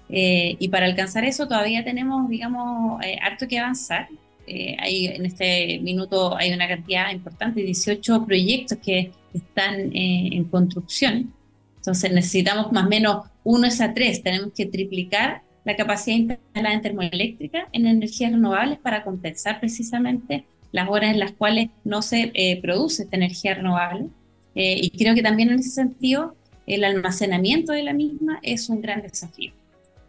Eh, 0.10 0.58
y 0.60 0.68
para 0.68 0.88
alcanzar 0.88 1.24
eso 1.24 1.48
todavía 1.48 1.84
tenemos, 1.84 2.30
digamos, 2.30 3.01
eh, 3.04 3.18
harto 3.22 3.48
que 3.48 3.60
avanzar. 3.60 4.10
Eh, 4.48 4.75
hay, 4.80 5.08
en 5.08 5.25
este 5.25 5.80
minuto 5.80 6.36
hay 6.36 6.51
una 6.51 6.68
cantidad 6.68 7.12
importante, 7.12 7.62
18 7.62 8.25
proyectos 8.25 8.78
que 8.80 9.12
están 9.34 9.96
en 9.96 10.44
construcción. 10.46 11.34
Entonces 11.78 12.12
necesitamos 12.12 12.72
más 12.72 12.86
o 12.86 12.90
menos 12.90 13.25
uno 13.44 13.68
es 13.68 13.80
a 13.80 13.94
tres. 13.94 14.22
Tenemos 14.22 14.51
que 14.54 14.66
triplicar 14.66 15.42
la 15.63 15.75
capacidad 15.75 16.18
instalada 16.18 16.74
en 16.74 16.82
termoeléctrica 16.82 17.68
en 17.72 17.86
energías 17.86 18.32
renovables 18.32 18.80
para 18.80 19.03
compensar 19.03 19.60
precisamente 19.60 20.46
las 20.72 20.89
horas 20.89 21.12
en 21.12 21.20
las 21.20 21.34
cuales 21.34 21.70
no 21.84 22.01
se 22.01 22.32
eh, 22.34 22.60
produce 22.62 23.03
esta 23.03 23.18
energía 23.18 23.56
renovable. 23.56 24.08
Eh, 24.56 24.80
y 24.82 24.89
creo 24.91 25.15
que 25.15 25.22
también 25.22 25.50
en 25.50 25.60
ese 25.60 25.70
sentido 25.70 26.36
el 26.65 26.84
almacenamiento 26.84 27.74
de 27.74 27.84
la 27.84 27.94
misma 27.94 28.39
es 28.41 28.70
un 28.70 28.82
gran 28.82 29.01
desafío. 29.01 29.51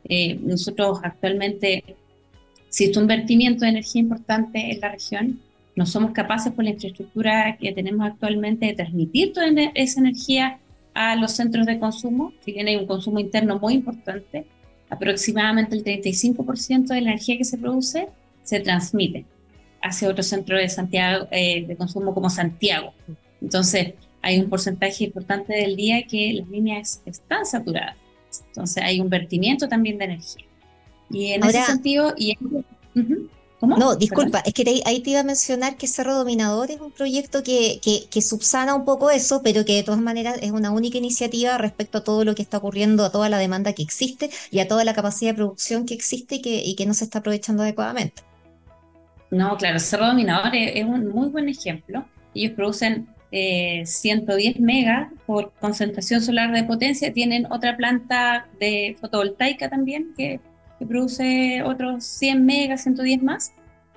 Eh, 0.04 0.38
nosotros 0.42 1.00
actualmente, 1.02 1.96
es 2.70 2.96
un 2.96 3.06
vertimiento 3.06 3.64
de 3.64 3.70
energía 3.70 4.00
importante 4.00 4.72
en 4.72 4.80
la 4.80 4.90
región, 4.90 5.40
no 5.74 5.86
somos 5.86 6.12
capaces 6.12 6.52
por 6.52 6.64
la 6.64 6.70
infraestructura 6.70 7.56
que 7.58 7.72
tenemos 7.72 8.06
actualmente 8.06 8.66
de 8.66 8.74
transmitir 8.74 9.32
toda 9.32 9.46
esa 9.74 10.00
energía 10.00 10.58
a 10.92 11.16
los 11.16 11.32
centros 11.32 11.66
de 11.66 11.78
consumo, 11.78 12.32
si 12.44 12.52
bien 12.52 12.68
hay 12.68 12.76
un 12.76 12.86
consumo 12.86 13.18
interno 13.20 13.58
muy 13.58 13.74
importante, 13.74 14.44
aproximadamente 14.92 15.74
el 15.74 15.84
35% 15.84 16.88
de 16.88 17.00
la 17.00 17.10
energía 17.12 17.38
que 17.38 17.44
se 17.44 17.56
produce 17.56 18.08
se 18.42 18.60
transmite 18.60 19.24
hacia 19.82 20.08
otro 20.08 20.22
centro 20.22 20.58
de, 20.58 20.68
Santiago, 20.68 21.26
eh, 21.30 21.64
de 21.66 21.76
consumo 21.76 22.12
como 22.14 22.28
Santiago. 22.28 22.92
Entonces, 23.40 23.94
hay 24.20 24.38
un 24.38 24.50
porcentaje 24.50 25.04
importante 25.04 25.54
del 25.54 25.76
día 25.76 26.02
que 26.06 26.34
las 26.34 26.48
líneas 26.48 27.02
están 27.06 27.46
saturadas. 27.46 27.96
Entonces, 28.48 28.82
hay 28.82 29.00
un 29.00 29.08
vertimiento 29.08 29.66
también 29.66 29.96
de 29.96 30.04
energía. 30.04 30.44
Y 31.10 31.32
en 31.32 31.44
ese 31.44 31.62
sentido, 31.62 32.14
y 32.16 32.36
no, 33.62 33.94
disculpa, 33.94 34.42
es 34.44 34.52
que 34.54 34.82
ahí 34.84 35.00
te 35.00 35.10
iba 35.10 35.20
a 35.20 35.24
mencionar 35.24 35.76
que 35.76 35.86
Cerro 35.86 36.16
Dominador 36.16 36.70
es 36.72 36.80
un 36.80 36.90
proyecto 36.90 37.44
que, 37.44 37.80
que, 37.80 38.22
subsana 38.22 38.74
un 38.74 38.84
poco 38.84 39.10
eso, 39.10 39.40
pero 39.42 39.64
que 39.64 39.76
de 39.76 39.82
todas 39.84 40.00
maneras 40.00 40.38
es 40.42 40.50
una 40.50 40.72
única 40.72 40.98
iniciativa 40.98 41.56
respecto 41.58 41.98
a 41.98 42.04
todo 42.04 42.24
lo 42.24 42.34
que 42.34 42.42
está 42.42 42.58
ocurriendo, 42.58 43.04
a 43.04 43.12
toda 43.12 43.28
la 43.28 43.38
demanda 43.38 43.72
que 43.72 43.82
existe 43.82 44.30
y 44.50 44.58
a 44.58 44.66
toda 44.66 44.84
la 44.84 44.94
capacidad 44.94 45.30
de 45.30 45.36
producción 45.36 45.86
que 45.86 45.94
existe 45.94 46.36
y 46.36 46.42
que, 46.42 46.62
y 46.64 46.74
que 46.74 46.86
no 46.86 46.94
se 46.94 47.04
está 47.04 47.20
aprovechando 47.20 47.62
adecuadamente. 47.62 48.22
No, 49.30 49.56
claro, 49.56 49.78
Cerro 49.78 50.06
Dominador 50.06 50.54
es, 50.54 50.84
un 50.84 51.08
muy 51.08 51.28
buen 51.28 51.48
ejemplo. 51.48 52.04
Ellos 52.34 52.52
producen 52.54 53.06
110 53.30 54.56
eh, 54.56 54.60
megas 54.60 55.08
por 55.24 55.52
concentración 55.60 56.20
solar 56.20 56.52
de 56.52 56.64
potencia, 56.64 57.12
tienen 57.12 57.50
otra 57.50 57.76
planta 57.76 58.46
de 58.58 58.96
fotovoltaica 59.00 59.70
también 59.70 60.12
que 60.16 60.40
produce 60.86 61.62
otros 61.62 62.04
100 62.04 62.44
megas, 62.44 62.82
110 62.82 63.22
más, 63.22 63.52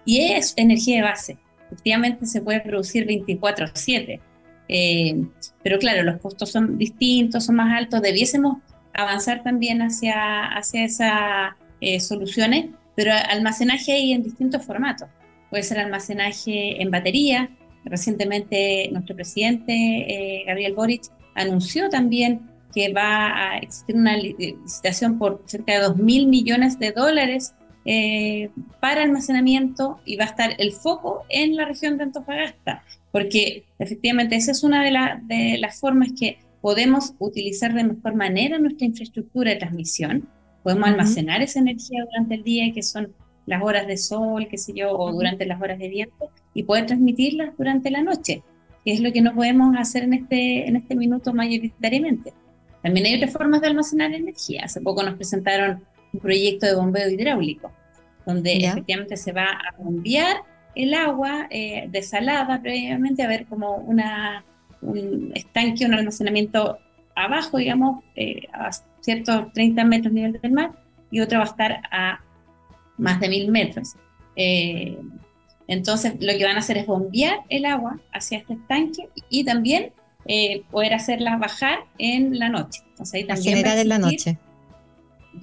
y 0.05 0.21
es 0.21 0.53
energía 0.57 0.97
de 0.97 1.01
base. 1.03 1.37
Efectivamente 1.67 2.25
se 2.25 2.41
puede 2.41 2.61
producir 2.61 3.05
24/7, 3.05 4.21
eh, 4.67 5.25
pero 5.63 5.79
claro, 5.79 6.03
los 6.03 6.19
costos 6.21 6.51
son 6.51 6.77
distintos, 6.77 7.45
son 7.45 7.55
más 7.55 7.75
altos, 7.77 8.01
debiésemos 8.01 8.57
avanzar 8.93 9.43
también 9.43 9.81
hacia, 9.81 10.45
hacia 10.45 10.85
esas 10.85 11.53
eh, 11.81 11.99
soluciones, 11.99 12.67
pero 12.95 13.11
almacenaje 13.29 13.91
hay 13.91 14.13
en 14.13 14.23
distintos 14.23 14.63
formatos. 14.63 15.09
Puede 15.49 15.63
ser 15.63 15.79
almacenaje 15.79 16.81
en 16.81 16.89
batería. 16.91 17.49
Recientemente 17.83 18.89
nuestro 18.91 19.15
presidente 19.15 19.73
eh, 19.73 20.43
Gabriel 20.47 20.73
Boric 20.73 21.03
anunció 21.35 21.89
también 21.89 22.41
que 22.75 22.91
va 22.91 23.51
a 23.51 23.57
existir 23.59 23.95
una 23.95 24.17
licitación 24.17 25.17
por 25.17 25.41
cerca 25.45 25.73
de 25.73 25.79
2 25.79 25.97
mil 25.97 26.27
millones 26.27 26.77
de 26.77 26.91
dólares 26.91 27.55
eh, 27.85 28.49
para 28.81 29.03
almacenamiento 29.03 29.99
y 30.03 30.17
va 30.17 30.25
a 30.25 30.27
estar 30.27 30.55
el 30.57 30.73
foco 30.73 31.23
en 31.29 31.55
la 31.55 31.65
región 31.65 31.97
de 31.97 32.03
Antofagasta, 32.03 32.83
porque 33.13 33.63
efectivamente 33.79 34.35
esa 34.35 34.51
es 34.51 34.63
una 34.63 34.83
de, 34.83 34.91
de 35.23 35.57
las 35.57 35.79
formas 35.79 36.09
que 36.19 36.39
podemos 36.61 37.13
utilizar 37.19 37.73
de 37.73 37.85
mejor 37.85 38.15
manera 38.15 38.59
nuestra 38.59 38.87
infraestructura 38.87 39.51
de 39.51 39.57
transmisión. 39.57 40.27
Podemos 40.63 40.89
almacenar 40.89 41.41
esa 41.41 41.59
energía 41.59 42.03
durante 42.05 42.35
el 42.35 42.43
día, 42.43 42.73
que 42.73 42.83
son 42.83 43.13
las 43.45 43.61
horas 43.63 43.87
de 43.87 43.97
sol, 43.97 44.47
qué 44.49 44.57
sé 44.57 44.73
yo, 44.73 44.91
o 44.91 45.13
durante 45.13 45.45
las 45.45 45.61
horas 45.61 45.79
de 45.79 45.87
viento, 45.87 46.29
y 46.53 46.63
poder 46.63 46.87
transmitirlas 46.87 47.55
durante 47.55 47.91
la 47.91 48.01
noche, 48.01 48.43
que 48.83 48.93
es 48.93 48.99
lo 48.99 49.13
que 49.13 49.21
no 49.21 49.33
podemos 49.33 49.77
hacer 49.77 50.03
en 50.03 50.13
este, 50.13 50.67
en 50.67 50.75
este 50.75 50.95
minuto 50.95 51.33
mayoritariamente. 51.33 52.33
También 52.85 53.07
hay 53.07 53.15
otras 53.15 53.33
formas 53.33 53.61
de 53.61 53.67
almacenar 53.67 54.13
energía. 54.13 54.61
Hace 54.65 54.79
poco 54.79 55.01
nos 55.01 55.15
presentaron 55.15 55.83
un 56.13 56.19
proyecto 56.19 56.67
de 56.67 56.75
bombeo 56.75 57.09
hidráulico, 57.09 57.71
donde 58.27 58.57
efectivamente 58.57 59.17
se 59.17 59.31
va 59.31 59.45
a 59.45 59.75
bombear 59.75 60.43
el 60.75 60.93
agua 60.93 61.47
eh, 61.49 61.87
desalada 61.89 62.61
previamente, 62.61 63.23
a 63.23 63.27
ver 63.27 63.47
como 63.47 63.77
una, 63.77 64.45
un 64.83 65.31
estanque, 65.33 65.87
un 65.87 65.95
almacenamiento 65.95 66.77
abajo, 67.15 67.57
digamos, 67.57 68.03
eh, 68.15 68.43
a 68.53 68.69
ciertos 69.01 69.51
30 69.53 69.83
metros 69.83 70.13
nivel 70.13 70.39
del 70.39 70.51
mar, 70.51 70.73
y 71.09 71.21
otra 71.21 71.39
va 71.39 71.45
a 71.45 71.47
estar 71.47 71.81
a 71.89 72.19
más 72.99 73.19
de 73.19 73.29
mil 73.29 73.49
metros. 73.49 73.95
Eh, 74.35 74.95
entonces, 75.67 76.17
lo 76.19 76.37
que 76.37 76.45
van 76.45 76.57
a 76.57 76.59
hacer 76.59 76.77
es 76.77 76.85
bombear 76.85 77.39
el 77.49 77.65
agua 77.65 77.99
hacia 78.13 78.37
este 78.37 78.53
estanque 78.53 79.09
y 79.27 79.43
también 79.43 79.91
eh, 80.25 80.63
poder 80.71 80.93
hacerlas 80.93 81.39
bajar 81.39 81.79
en 81.97 82.37
la 82.39 82.49
noche. 82.49 82.81
Entonces, 82.89 83.13
ahí 83.13 83.23
también 83.25 83.53
a 83.53 83.57
generar 83.57 83.77
en 83.77 83.89
la 83.89 83.99
noche. 83.99 84.37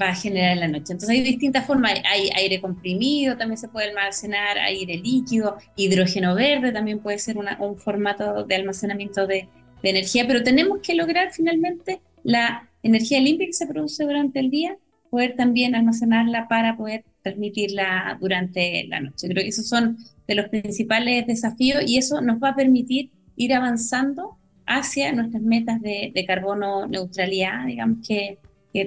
Va 0.00 0.08
a 0.08 0.14
generar 0.14 0.52
en 0.52 0.60
la 0.60 0.68
noche. 0.68 0.92
Entonces 0.92 1.10
hay 1.10 1.22
distintas 1.22 1.66
formas. 1.66 1.94
Hay 2.10 2.30
aire 2.34 2.60
comprimido, 2.60 3.36
también 3.36 3.58
se 3.58 3.68
puede 3.68 3.88
almacenar, 3.88 4.58
aire 4.58 4.96
líquido, 4.96 5.58
hidrógeno 5.76 6.34
verde 6.34 6.72
también 6.72 6.98
puede 6.98 7.18
ser 7.18 7.36
un 7.36 7.78
formato 7.78 8.44
de 8.44 8.54
almacenamiento 8.54 9.26
de, 9.26 9.48
de 9.82 9.90
energía, 9.90 10.26
pero 10.26 10.42
tenemos 10.42 10.78
que 10.82 10.94
lograr 10.94 11.32
finalmente 11.32 12.00
la 12.22 12.68
energía 12.82 13.20
limpia 13.20 13.46
que 13.46 13.52
se 13.52 13.66
produce 13.66 14.04
durante 14.04 14.40
el 14.40 14.50
día, 14.50 14.76
poder 15.10 15.36
también 15.36 15.74
almacenarla 15.74 16.48
para 16.48 16.76
poder 16.76 17.04
transmitirla 17.22 18.16
durante 18.20 18.86
la 18.88 19.00
noche. 19.00 19.28
Creo 19.28 19.42
que 19.42 19.48
esos 19.48 19.68
son 19.68 19.98
de 20.26 20.34
los 20.34 20.48
principales 20.48 21.26
desafíos 21.26 21.82
y 21.86 21.98
eso 21.98 22.20
nos 22.20 22.42
va 22.42 22.50
a 22.50 22.56
permitir 22.56 23.10
ir 23.36 23.54
avanzando 23.54 24.38
hacia 24.66 25.12
nuestras 25.12 25.42
metas 25.42 25.80
de, 25.80 26.24
carbono 26.26 26.86
neutralidad, 26.86 27.66
digamos, 27.66 28.06
que, 28.06 28.38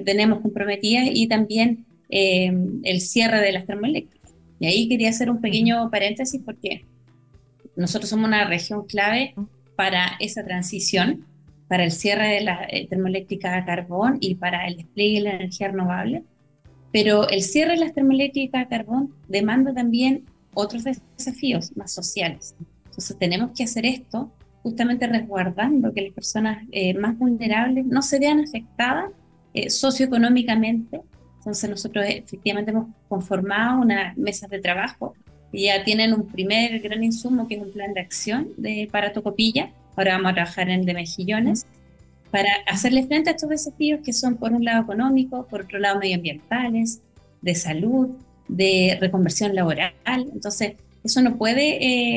tenemos 0.04 0.40
comprometidas 0.40 1.06
y 1.12 1.28
también 1.28 1.86
eh, 2.10 2.52
el 2.82 3.00
cierre 3.00 3.40
de 3.40 3.52
las 3.52 3.66
termoeléctricas. 3.66 4.34
Y 4.58 4.66
ahí 4.66 4.88
quería 4.88 5.10
hacer 5.10 5.30
un 5.30 5.40
pequeño 5.40 5.88
paréntesis 5.92 6.42
porque 6.44 6.84
nosotros 7.76 8.10
somos 8.10 8.26
una 8.26 8.48
región 8.48 8.84
clave 8.86 9.34
para 9.76 10.16
esa 10.18 10.44
transición, 10.44 11.24
para 11.68 11.84
el 11.84 11.92
cierre 11.92 12.26
de 12.28 12.40
la 12.40 12.66
eh, 12.68 12.88
termoeléctrica 12.88 13.56
a 13.56 13.64
carbón 13.64 14.18
y 14.20 14.34
para 14.34 14.66
el 14.66 14.76
despliegue 14.76 15.18
de 15.18 15.24
la 15.24 15.34
energía 15.36 15.68
renovable. 15.68 16.24
Pero 16.92 17.28
el 17.28 17.42
cierre 17.42 17.74
de 17.74 17.80
las 17.80 17.94
termoeléctricas 17.94 18.64
a 18.64 18.68
carbón 18.68 19.14
demanda 19.28 19.72
también 19.72 20.24
otros 20.54 20.84
desafíos 20.84 21.76
más 21.76 21.92
sociales. 21.92 22.56
Entonces 22.86 23.16
tenemos 23.18 23.50
que 23.54 23.64
hacer 23.64 23.84
esto 23.84 24.32
justamente 24.66 25.06
resguardando 25.06 25.94
que 25.94 26.02
las 26.02 26.12
personas 26.12 26.64
eh, 26.72 26.92
más 26.94 27.16
vulnerables 27.16 27.86
no 27.86 28.02
se 28.02 28.18
vean 28.18 28.40
afectadas 28.40 29.12
eh, 29.54 29.70
socioeconómicamente. 29.70 31.02
Entonces 31.38 31.70
nosotros 31.70 32.04
efectivamente 32.08 32.72
hemos 32.72 32.88
conformado 33.08 33.82
unas 33.82 34.16
mesas 34.16 34.50
de 34.50 34.58
trabajo 34.58 35.14
que 35.52 35.62
ya 35.62 35.84
tienen 35.84 36.12
un 36.12 36.26
primer 36.26 36.80
gran 36.80 37.04
insumo 37.04 37.46
que 37.46 37.54
es 37.54 37.62
un 37.62 37.70
plan 37.70 37.94
de 37.94 38.00
acción 38.00 38.48
de, 38.56 38.88
para 38.90 39.12
Tocopilla. 39.12 39.70
Ahora 39.94 40.14
vamos 40.14 40.32
a 40.32 40.34
trabajar 40.34 40.68
en 40.68 40.80
el 40.80 40.84
de 40.84 40.94
Mejillones. 40.94 41.64
para 42.32 42.50
hacerle 42.66 43.06
frente 43.06 43.30
a 43.30 43.34
estos 43.34 43.48
desafíos 43.48 44.00
que 44.04 44.12
son, 44.12 44.34
por 44.36 44.52
un 44.52 44.64
lado, 44.64 44.82
económicos, 44.82 45.46
por 45.46 45.60
otro 45.60 45.78
lado, 45.78 46.00
medioambientales, 46.00 47.02
de 47.40 47.54
salud, 47.54 48.08
de 48.48 48.98
reconversión 49.00 49.54
laboral. 49.54 49.94
Entonces, 50.04 50.72
eso 51.04 51.22
no 51.22 51.36
puede, 51.36 51.66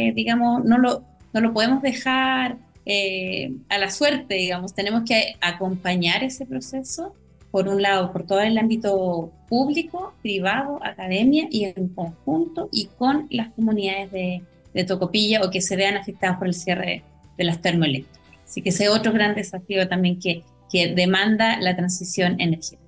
eh, 0.07 0.13
digamos, 0.15 0.65
no 0.65 0.79
lo, 0.79 1.03
no 1.33 1.41
lo 1.41 1.53
podemos 1.53 1.81
dejar 1.81 2.57
eh, 2.85 3.53
a 3.69 3.77
la 3.77 3.91
suerte, 3.91 4.35
digamos, 4.35 4.73
tenemos 4.73 5.03
que 5.03 5.35
acompañar 5.41 6.23
ese 6.23 6.45
proceso, 6.45 7.13
por 7.51 7.67
un 7.67 7.81
lado, 7.81 8.11
por 8.11 8.25
todo 8.25 8.41
el 8.41 8.57
ámbito 8.57 9.31
público, 9.47 10.13
privado, 10.21 10.79
academia 10.83 11.47
y 11.49 11.65
en 11.65 11.89
conjunto 11.89 12.69
y 12.71 12.87
con 12.97 13.27
las 13.29 13.49
comunidades 13.53 14.11
de, 14.11 14.41
Tocopilla 14.87 15.41
o 15.43 15.49
que 15.49 15.59
se 15.59 15.75
vean 15.75 15.97
afectadas 15.97 16.37
por 16.37 16.47
el 16.47 16.53
cierre 16.53 17.03
de 17.37 17.43
las 17.43 17.61
termoeléctricas. 17.61 18.21
Así 18.45 18.61
que 18.61 18.69
ese 18.69 18.85
es 18.85 18.89
otro 18.89 19.11
gran 19.11 19.35
desafío 19.35 19.89
también 19.89 20.21
que, 20.21 20.43
que 20.71 20.93
demanda 20.93 21.59
la 21.59 21.75
transición 21.75 22.39
energética. 22.39 22.81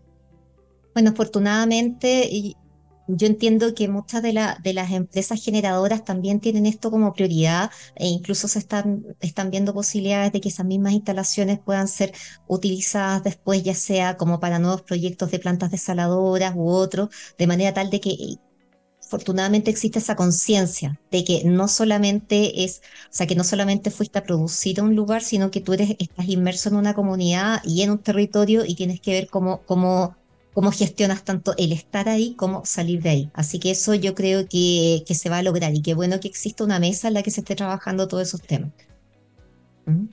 Bueno, 0.94 1.10
afortunadamente, 1.10 2.30
yo 3.18 3.28
entiendo 3.28 3.74
que 3.74 3.88
muchas 3.88 4.22
de, 4.22 4.34
de, 4.64 4.74
las 4.74 4.92
empresas 4.92 5.44
generadoras 5.44 6.04
también 6.04 6.40
tienen 6.40 6.66
esto 6.66 6.92
como 6.92 7.14
prioridad 7.14 7.72
e 7.96 8.08
incluso 8.08 8.48
se 8.48 8.60
están, 8.60 9.04
viendo 9.50 9.74
posibilidades 9.74 10.32
de 10.32 10.42
que 10.42 10.50
esas 10.50 10.66
mismas 10.66 10.94
instalaciones 10.94 11.60
puedan 11.60 11.88
ser 11.88 12.14
utilizadas 12.48 13.24
después, 13.24 13.64
ya 13.64 13.76
sea 13.76 14.18
como 14.18 14.40
para 14.40 14.60
nuevos 14.60 14.82
proyectos 14.84 15.32
de 15.32 15.40
plantas 15.40 15.72
desaladoras 15.72 16.54
u 16.56 16.70
otros, 16.70 17.10
de 17.38 17.48
manera 17.48 17.74
tal 17.74 17.90
de 17.90 18.00
que 18.00 18.38
afortunadamente 19.12 19.72
existe 19.72 20.00
esa 20.00 20.16
conciencia 20.16 21.00
de 21.12 21.24
que 21.26 21.44
no 21.44 21.68
solamente 21.68 22.64
es, 22.64 22.82
o 23.06 23.14
sea, 23.14 23.28
que 23.28 23.36
no 23.36 23.44
solamente 23.44 23.92
fuiste 23.92 24.20
a 24.20 24.24
producir 24.24 24.80
a 24.80 24.84
un 24.84 24.96
lugar, 24.96 25.22
sino 25.22 25.52
que 25.52 25.60
tú 25.60 25.74
eres, 25.74 25.96
estás 26.00 26.28
inmerso 26.30 26.70
en 26.70 26.76
una 26.76 26.94
comunidad 26.94 27.62
y 27.66 27.82
en 27.82 27.92
un 27.92 28.00
territorio 28.00 28.64
y 28.66 28.76
tienes 28.76 29.02
que 29.02 29.12
ver 29.12 29.28
cómo, 29.30 29.64
cómo 29.66 30.16
cómo 30.54 30.72
gestionas 30.72 31.24
tanto 31.24 31.54
el 31.58 31.72
estar 31.72 32.10
ahí 32.10 32.36
como 32.36 32.66
salir 32.66 33.02
de 33.02 33.10
ahí. 33.10 33.32
Así 33.34 33.60
que 33.60 33.72
eso 33.72 33.94
yo 33.94 34.16
creo 34.16 34.48
que, 34.48 35.04
que 35.08 35.16
se 35.16 35.30
va 35.30 35.38
a 35.38 35.44
lograr 35.44 35.74
y 35.74 35.82
qué 35.82 35.94
bueno 35.94 36.20
que 36.20 36.28
exista 36.28 36.64
una 36.64 36.80
mesa 36.80 37.08
en 37.08 37.16
la 37.16 37.24
que 37.24 37.32
se 37.32 37.42
esté 37.42 37.56
trabajando 37.56 38.08
todos 38.08 38.28
esos 38.28 38.42
temas. 38.42 38.72
¿Mm? 39.86 40.06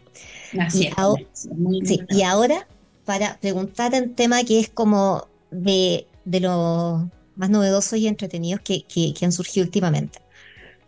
y, 0.74 0.88
ahora, 0.96 1.22
sí, 1.32 2.00
y 2.08 2.22
ahora, 2.22 2.66
para 3.04 3.38
preguntar 3.38 3.92
un 3.94 4.14
tema 4.14 4.42
que 4.44 4.60
es 4.60 4.70
como 4.70 5.28
de, 5.50 6.06
de 6.24 6.40
los 6.40 7.02
más 7.36 7.50
novedosos 7.50 7.98
y 7.98 8.08
entretenidos 8.08 8.60
que, 8.62 8.82
que, 8.82 9.12
que 9.12 9.24
han 9.24 9.32
surgido 9.32 9.64
últimamente. 9.64 10.20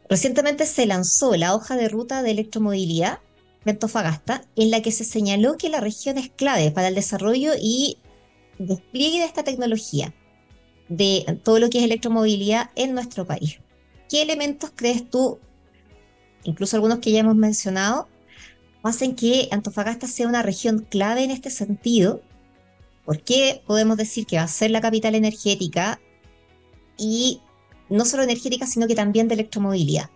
Recientemente 0.09 0.67
se 0.67 0.87
lanzó 0.87 1.37
la 1.37 1.55
hoja 1.55 1.77
de 1.77 1.89
ruta 1.89 2.23
de 2.23 2.33
electromovilidad 2.33 3.21
de 3.65 3.73
Antofagasta, 3.73 4.43
en 4.57 4.71
la 4.71 4.83
que 4.83 4.91
se 4.91 5.05
señaló 5.05 5.57
que 5.57 5.69
la 5.69 5.81
región 5.81 6.19
es 6.19 6.31
clave 6.31 6.71
para 6.71 6.89
el 6.89 6.95
desarrollo 6.95 7.53
y 7.61 7.99
despliegue 8.67 9.21
de 9.21 9.25
esta 9.25 9.43
tecnología, 9.43 10.15
de 10.89 11.41
todo 11.43 11.59
lo 11.59 11.71
que 11.71 11.79
es 11.79 11.85
electromovilidad 11.85 12.71
en 12.77 12.95
nuestro 12.95 13.27
país. 13.27 13.59
¿Qué 14.09 14.23
elementos 14.23 14.73
crees 14.75 15.09
tú, 15.09 15.39
incluso 16.45 16.77
algunos 16.77 16.99
que 16.99 17.13
ya 17.13 17.21
hemos 17.21 17.37
mencionado, 17.37 18.09
hacen 18.83 19.15
que 19.15 19.49
Antofagasta 19.51 20.07
sea 20.07 20.29
una 20.29 20.43
región 20.43 20.87
clave 20.91 21.25
en 21.25 21.31
este 21.31 21.51
sentido? 21.51 22.23
¿Por 23.05 23.23
qué 23.23 23.63
podemos 23.67 23.97
decir 23.97 24.27
que 24.27 24.37
va 24.37 24.43
a 24.43 24.49
ser 24.49 24.71
la 24.71 24.81
capital 24.81 25.15
energética 25.15 26.01
y 26.99 27.41
no 27.89 28.05
solo 28.05 28.23
energética, 28.23 28.67
sino 28.67 28.87
que 28.87 28.95
también 28.95 29.29
de 29.29 29.35
electromovilidad? 29.35 30.11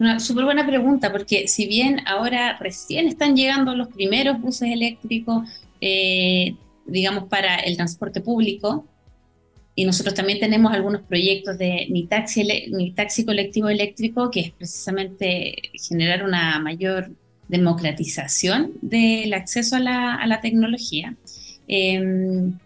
Una 0.00 0.18
súper 0.18 0.46
buena 0.46 0.66
pregunta, 0.66 1.12
porque 1.12 1.46
si 1.46 1.66
bien 1.66 2.00
ahora 2.06 2.56
recién 2.58 3.06
están 3.06 3.36
llegando 3.36 3.76
los 3.76 3.88
primeros 3.88 4.40
buses 4.40 4.72
eléctricos, 4.72 5.46
eh, 5.82 6.54
digamos, 6.86 7.24
para 7.24 7.56
el 7.56 7.76
transporte 7.76 8.22
público, 8.22 8.86
y 9.74 9.84
nosotros 9.84 10.14
también 10.14 10.40
tenemos 10.40 10.72
algunos 10.72 11.02
proyectos 11.02 11.58
de 11.58 11.86
mi 11.90 12.06
taxi, 12.06 13.24
colectivo 13.26 13.68
eléctrico, 13.68 14.30
que 14.30 14.40
es 14.40 14.50
precisamente 14.52 15.70
generar 15.74 16.24
una 16.24 16.58
mayor 16.60 17.10
democratización 17.48 18.72
del 18.80 19.34
acceso 19.34 19.76
a 19.76 19.80
la, 19.80 20.14
a 20.22 20.40
tecnología. 20.40 21.14
Em, 21.68 22.58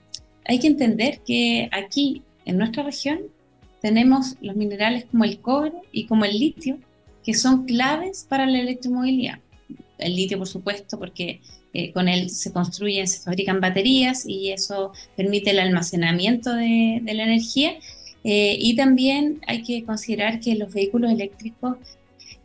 hay 0.44 0.61
que 0.61 0.68
entender 0.68 1.18
que 1.27 1.68
aquí, 1.73 2.23
en 2.44 2.59
nuestra 2.59 2.85
región, 2.85 3.23
tenemos 3.83 4.37
los 4.40 4.55
minerales 4.55 5.07
como 5.07 5.25
el 5.25 5.40
cobre 5.40 5.73
y 5.90 6.07
como 6.07 6.25
el 6.25 6.38
litio, 6.38 6.79
que 7.25 7.35
son 7.35 7.65
claves 7.65 8.27
para 8.29 8.47
la 8.47 8.61
electromovilidad. 8.61 9.39
El 9.99 10.17
litio, 10.17 10.39
por 10.39 10.47
supuesto, 10.47 10.99
porque 10.99 11.41
eh, 11.73 11.93
con 11.93 12.09
él 12.09 12.31
se 12.31 12.53
construyen, 12.53 13.09
se 13.09 13.21
fabrican 13.23 13.61
baterías 13.61 14.25
y 14.27 14.51
eso 14.51 14.93
permite 15.17 15.51
el 15.51 15.59
almacenamiento 15.59 16.55
de, 16.55 17.01
la 17.05 17.25
energía. 17.25 17.75
Eh, 18.23 18.57
y 18.59 18.77
también 18.77 19.41
hay 19.47 19.63
que 19.63 19.85
considerar 19.85 20.41
que 20.41 20.55
los 20.55 20.73
vehículos 20.73 21.11
eléctricos 21.11 21.77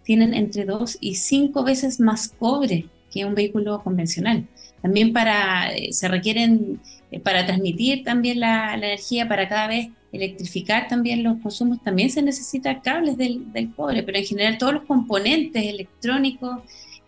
tienen 0.03 0.33
entre 0.33 0.65
dos 0.65 0.97
y 0.99 1.15
cinco 1.15 1.63
veces 1.63 1.99
más 1.99 2.29
cobre 2.29 2.85
que 3.13 3.25
un 3.25 3.35
vehículo 3.35 3.83
convencional. 3.83 4.47
También 4.81 5.13
para, 5.13 5.73
eh, 5.73 5.91
se 5.93 6.07
requieren, 6.07 6.79
para 7.23 7.45
transmitir 7.45 8.03
también 8.03 8.39
la, 8.39 8.77
la 8.77 8.87
energía, 8.87 9.27
para 9.27 9.47
cada 9.49 9.67
vez 9.67 9.89
electrificar 10.11 10.87
también 10.87 11.23
los 11.23 11.39
consumos, 11.41 11.81
también 11.83 12.09
se 12.09 12.21
necesita 12.21 12.81
cables 12.81 13.17
del, 13.17 13.73
cobre, 13.75 14.03
pero 14.03 14.17
en 14.17 14.25
general 14.25 14.57
todos 14.57 14.73
los 14.73 14.83
componentes 14.83 15.63
electrónicos 15.63 16.59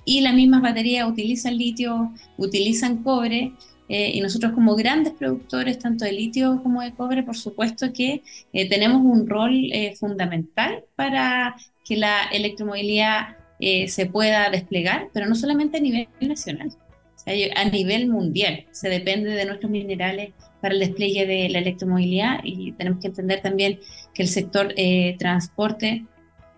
y 0.05 0.21
las 0.21 0.33
mismas 0.33 0.61
baterías 0.61 1.09
utilizan 1.09 1.57
litio, 1.57 2.11
utilizan 2.37 3.03
cobre, 3.03 3.53
eh, 3.93 4.11
y 4.13 4.21
nosotros 4.21 4.53
como 4.53 4.75
grandes 4.75 5.13
productores, 5.13 5.77
tanto 5.77 6.05
de 6.05 6.13
litio 6.13 6.61
como 6.63 6.81
de 6.81 6.93
cobre, 6.93 7.23
por 7.23 7.35
supuesto 7.35 7.91
que 7.91 8.23
eh, 8.53 8.69
tenemos 8.69 9.01
un 9.03 9.27
rol 9.27 9.51
eh, 9.73 9.95
fundamental 9.97 10.85
para 10.95 11.57
que 11.83 11.97
la 11.97 12.23
electromovilidad 12.31 13.35
se 13.87 14.07
pueda 14.07 14.49
desplegar, 14.49 15.09
pero 15.13 15.27
no 15.27 15.35
solamente 15.35 15.77
a 15.77 15.81
nivel 15.81 16.07
nacional, 16.19 16.71
a 17.25 17.65
nivel 17.65 18.07
mundial. 18.07 18.65
Se 18.71 18.89
depende 18.89 19.31
de 19.31 19.45
nuestros 19.45 19.71
minerales 19.71 20.33
para 20.61 20.73
el 20.73 20.79
despliegue 20.79 21.25
de 21.25 21.49
la 21.49 21.59
electromovilidad 21.59 22.39
y 22.43 22.71
tenemos 22.73 22.99
que 22.99 23.07
entender 23.07 23.41
también 23.41 23.79
que 24.13 24.21
el 24.23 24.29
sector 24.29 24.73
eh, 24.77 25.15
transporte 25.17 26.05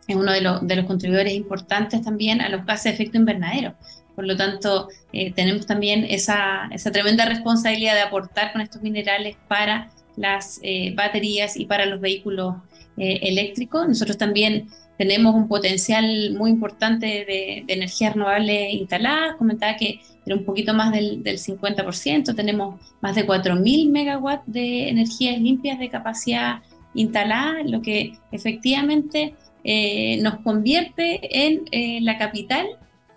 es 0.08 0.15
uno 0.15 0.34
de, 0.34 0.41
de, 0.62 0.76
los 0.76 0.86
contribuidores 0.86 1.34
importantes 1.34 2.02
también 2.02 2.41
a 2.41 2.49
los 2.49 2.65
gases 2.65 2.84
de 2.84 2.89
efecto 2.91 3.17
invernadero. 3.17 3.76
Por 4.15 4.26
lo 4.28 4.36
tanto, 4.36 4.89
eh, 5.13 5.32
tenemos 5.32 5.65
también 5.65 6.06
esa, 6.08 6.67
esa, 6.71 6.91
tremenda 6.91 7.26
responsabilidad 7.26 7.95
de 7.95 8.02
aportar 8.02 8.52
con 8.52 8.62
estos 8.62 8.82
minerales 8.82 9.38
para 9.47 9.89
las 10.17 10.60
eh, 10.62 10.93
baterías 10.95 11.58
y 11.58 11.65
para 11.65 11.86
los 11.86 11.99
vehículos 11.99 12.56
eléctricos. 12.95 13.88
Nosotros 13.88 14.19
también 14.19 14.67
tenemos 14.97 15.36
un 15.36 15.47
potencial 15.47 16.34
muy 16.38 16.51
importante 16.51 17.06
de, 17.06 17.63
de 17.65 17.73
energía 17.73 18.12
renovable 18.12 18.71
instalada. 18.71 19.36
Comentaba 19.38 19.75
que 19.75 20.01
era 20.25 20.36
un 20.36 20.45
poquito 20.45 20.73
más 20.73 20.91
del, 20.91 21.23
del 21.23 21.38
50%. 21.38 22.36
Tenemos 22.36 22.79
más 23.01 23.15
de 23.15 23.25
4.000 23.25 23.89
megawatts 23.89 24.43
de 24.45 24.89
energías 24.89 25.39
limpias 25.39 25.79
de 25.79 25.89
capacidad 25.89 26.62
instalada, 26.93 27.63
lo 27.65 27.82
que 27.82 28.13
efectivamente 28.32 29.36
eh, 29.63 30.21
nos 30.21 30.39
convierte 30.39 31.45
en 31.45 31.63
eh, 31.71 31.99
la 32.01 32.17
capital 32.17 32.67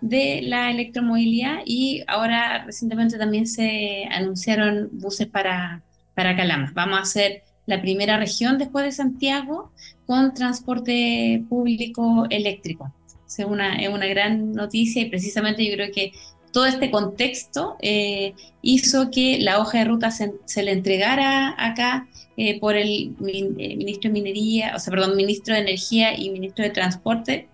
de 0.01 0.41
la 0.43 0.71
electromovilidad 0.71 1.59
y 1.65 2.03
ahora 2.07 2.63
recientemente 2.65 3.17
también 3.17 3.47
se 3.47 4.05
anunciaron 4.09 4.89
buses 4.91 5.27
para, 5.27 5.83
para 6.15 6.35
Calama. 6.35 6.71
Vamos 6.73 6.99
a 6.99 7.05
ser 7.05 7.43
la 7.67 7.81
primera 7.81 8.17
región 8.17 8.57
después 8.57 8.83
de 8.85 8.91
Santiago 8.91 9.71
con 10.07 10.33
transporte 10.33 11.43
público 11.47 12.25
eléctrico. 12.31 12.91
Es 13.27 13.45
una, 13.45 13.75
es 13.75 13.89
una 13.89 14.07
gran 14.07 14.53
noticia 14.53 15.01
y 15.01 15.09
precisamente 15.09 15.63
yo 15.65 15.73
creo 15.73 15.91
que 15.93 16.13
todo 16.53 16.65
este 16.65 16.89
contexto 16.89 17.75
eh, 17.81 18.33
hizo 18.61 19.11
que 19.11 19.37
la 19.39 19.59
hoja 19.59 19.79
de 19.79 19.85
ruta 19.85 20.09
se, 20.11 20.63
le 20.63 20.71
entregara 20.71 21.53
acá 21.57 22.07
eh, 22.37 22.59
por 22.59 22.75
el 22.75 23.15
eh, 23.27 23.75
ministro 23.75 24.09
de 24.09 24.13
Minería, 24.13 24.73
o 24.75 24.79
sea, 24.79 24.91
perdón, 24.91 25.15
ministro 25.17 25.53
de 25.53 25.61
Energía 25.61 26.17
y 26.17 26.29
ministro 26.29 26.63
de 26.63 26.71
Transporte. 26.71 27.47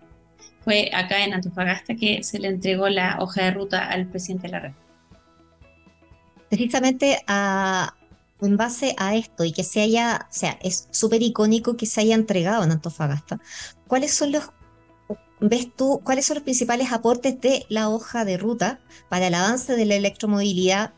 Fue 0.63 0.89
acá 0.93 1.26
en 1.26 1.34
Antofagasta 1.34 1.95
que 1.95 2.23
se 2.23 2.39
le 2.39 2.47
entregó 2.47 2.88
la 2.88 3.17
hoja 3.19 3.43
de 3.43 3.52
ruta 3.52 3.86
al 3.89 4.08
presidente 4.08 4.47
de 4.47 4.52
la 4.52 4.60
red. 4.60 4.71
Precisamente 6.49 7.19
a, 7.28 7.95
en 8.45 8.58
base 8.58 8.95
a 8.97 9.15
esto 9.15 9.43
y 9.43 9.51
que 9.51 9.63
se 9.63 9.82
haya, 9.82 10.27
o 10.29 10.34
sea, 10.34 10.58
es 10.62 10.88
súper 10.91 11.21
icónico 11.21 11.77
que 11.77 11.86
se 11.86 12.01
haya 12.01 12.15
entregado 12.15 12.63
en 12.63 12.71
Antofagasta, 12.71 13.39
¿cuáles 13.88 14.13
son 14.13 14.32
los, 14.32 14.49
ves 15.39 15.73
tú, 15.75 16.01
cuáles 16.03 16.25
son 16.25 16.36
los 16.36 16.43
principales 16.43 16.91
aportes 16.91 17.39
de 17.41 17.65
la 17.69 17.89
hoja 17.89 18.25
de 18.25 18.38
ruta 18.38 18.79
para 19.10 19.27
el 19.27 19.34
avance 19.34 19.75
de 19.75 19.86
la 19.86 19.95
electromovilidad, 19.95 20.93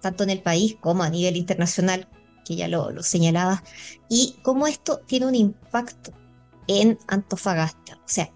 tanto 0.00 0.24
en 0.24 0.30
el 0.30 0.42
país 0.42 0.76
como 0.80 1.02
a 1.02 1.10
nivel 1.10 1.36
internacional, 1.36 2.08
que 2.44 2.56
ya 2.56 2.68
lo, 2.68 2.90
lo 2.90 3.02
señalabas, 3.02 3.62
y 4.08 4.36
cómo 4.42 4.66
esto 4.66 5.00
tiene 5.06 5.26
un 5.26 5.34
impacto 5.34 6.12
en 6.66 6.98
Antofagasta? 7.08 7.96
O 7.96 8.08
sea, 8.08 8.30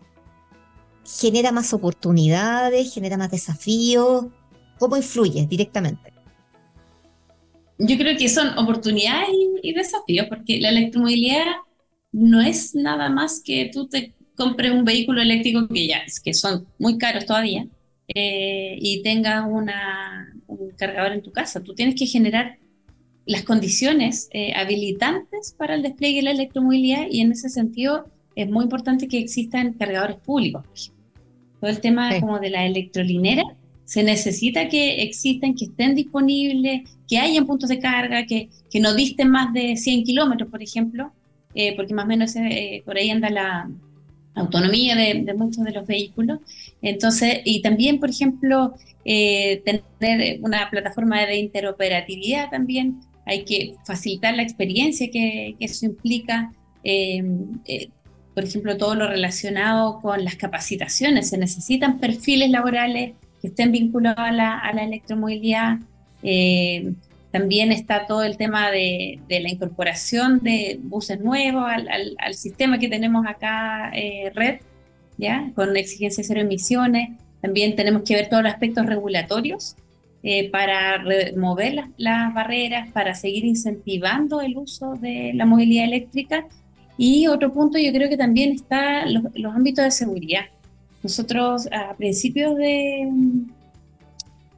genera 1.05 1.53
más 1.53 1.73
oportunidades, 1.73 2.93
genera 2.93 3.17
más 3.17 3.31
desafíos? 3.31 4.27
¿Cómo 4.79 4.97
influye 4.97 5.47
directamente? 5.47 6.18
Yo 7.79 7.97
creo 7.97 8.17
que 8.17 8.29
son 8.29 8.59
oportunidades 8.59 9.29
y, 9.63 9.73
desafíos, 9.73 10.27
porque 10.29 10.61
la 10.61 10.71
electromovilidad 10.71 11.45
no 12.13 12.41
es 12.41 12.75
nada 12.75 13.09
más 13.09 13.41
que 13.45 13.71
tú 13.73 13.89
te 13.89 14.15
compres 14.35 14.73
un 14.73 14.85
vehículo 14.85 15.21
eléctrico 15.21 15.69
que 15.69 15.87
ya 15.87 16.03
que 16.25 16.35
son 16.35 16.67
muy 16.79 16.97
caros 16.97 17.27
todavía 17.27 17.67
eh, 18.09 18.77
y 18.81 19.03
tengas 19.03 19.45
una, 19.49 20.33
un 20.47 20.71
cargador 20.71 21.13
en 21.13 21.23
tu 21.23 21.33
casa. 21.33 21.63
Tú 21.63 21.75
tienes 21.75 21.95
que 21.95 22.07
generar 22.07 22.59
las 23.27 23.43
condiciones 23.43 24.29
eh, 24.33 24.55
habilitantes 24.55 25.55
para 25.57 25.75
el 25.75 25.83
despliegue 25.83 26.17
de 26.17 26.23
la 26.23 26.31
electromovilidad 26.31 27.07
y 27.11 27.21
en 27.21 27.33
ese 27.33 27.51
sentido 27.51 28.07
es 28.35 28.49
muy 28.49 28.65
importante 28.65 29.07
que 29.07 29.19
existan 29.19 29.75
cargadores 29.75 30.17
públicos. 30.17 30.93
Todo 31.61 31.71
el 31.71 31.81
tema 31.81 32.19
como 32.21 32.39
de 32.39 32.51
la 32.51 32.65
electrolinera, 32.65 33.43
se 33.89 34.03
necesita 34.03 34.69
que 34.69 35.03
existan, 35.03 35.55
que 35.55 35.65
estén 35.65 35.95
disponibles, 35.95 36.83
que 37.09 37.19
hayan 37.19 37.47
puntos 37.47 37.71
de 37.71 37.79
carga, 37.79 38.27
que, 38.27 38.51
que 38.71 38.81
no 38.81 38.95
disten 38.95 39.31
más 39.31 39.53
de 39.55 39.77
100 39.77 40.05
kilómetros, 40.05 40.51
por 40.51 40.63
ejemplo, 40.63 41.11
eh, 41.55 41.75
porque 41.75 41.95
más 41.95 42.05
o 42.05 42.09
menos 42.09 42.37
eh, 42.37 42.83
por 42.85 42.99
ahí 42.99 43.09
anda 43.09 43.31
la 43.31 43.71
autonomía 44.35 44.95
de, 44.95 45.35
muchos 45.35 45.65
de 45.65 45.73
los 45.73 45.87
vehículos. 45.87 46.41
Entonces, 46.83 47.41
y 47.45 47.63
también, 47.63 47.99
por 47.99 48.11
ejemplo, 48.11 48.75
tener 49.05 50.39
una 50.43 50.69
plataforma 50.71 51.25
de 51.25 51.39
interoperatividad 51.39 52.51
también 52.51 53.01
hay 53.29 53.45
que 53.45 53.75
facilitar 53.85 54.35
la 54.35 54.43
experiencia 54.43 55.11
que, 55.11 55.55
eso 55.61 55.85
implica. 55.85 56.51
Eh, 56.83 57.23
eh, 57.67 57.91
por 58.35 58.45
ejemplo, 58.45 58.77
todo 58.79 58.95
lo 58.95 59.07
relacionado 59.07 60.01
con 60.01 60.25
las 60.25 60.37
capacitaciones. 60.37 61.29
Se 61.29 61.37
necesitan 61.37 61.99
perfiles 61.99 62.51
laborales 62.51 63.13
que 63.41 63.49
estén 63.49 63.73
vinculados 63.73 64.19
a 64.19 64.33
la, 64.33 64.83
electromovilidad. 64.83 65.79
Eh, 66.23 66.93
también 67.31 67.73
está 67.73 68.07
todo 68.07 68.23
el 68.23 68.37
tema 68.37 68.71
de, 68.71 69.21
la 69.29 69.51
incorporación 69.51 70.41
de 70.41 70.81
buses 70.83 71.21
nuevos 71.21 71.65
al, 71.71 72.35
sistema 72.35 72.79
que 72.79 72.89
tenemos 72.89 73.27
acá, 73.27 73.91
red, 74.35 74.61
¿ya? 75.19 75.51
con 75.55 75.77
exigencias 75.77 76.27
cero 76.27 76.41
emisiones. 76.41 77.11
También 77.41 77.77
tenemos 77.77 78.03
que 78.03 78.15
ver 78.15 78.29
todos 78.29 78.43
los 78.43 78.53
aspectos 78.53 78.87
regulatorios 78.87 79.77
eh, 80.25 80.51
para 80.51 80.99
remover 80.99 81.91
las, 81.97 82.35
barreras, 82.35 82.91
para 82.91 83.15
seguir 83.15 83.45
incentivando 83.45 84.41
el 84.41 84.57
uso 84.57 84.95
de 84.95 85.33
la 85.35 85.47
movilidad 85.47 85.85
eléctrica. 85.85 86.47
Y 86.97 87.29
otro 87.29 87.53
punto 87.53 87.79
yo 87.79 87.93
creo 87.93 88.09
que 88.09 88.17
también 88.17 88.51
está 88.51 89.07
los, 89.07 89.23
los 89.35 89.55
ámbitos 89.55 89.85
de 89.85 89.91
seguridad. 89.93 90.47
Nosotros 91.03 91.69
a 91.73 91.95
principios 91.97 92.57
de, 92.57 93.09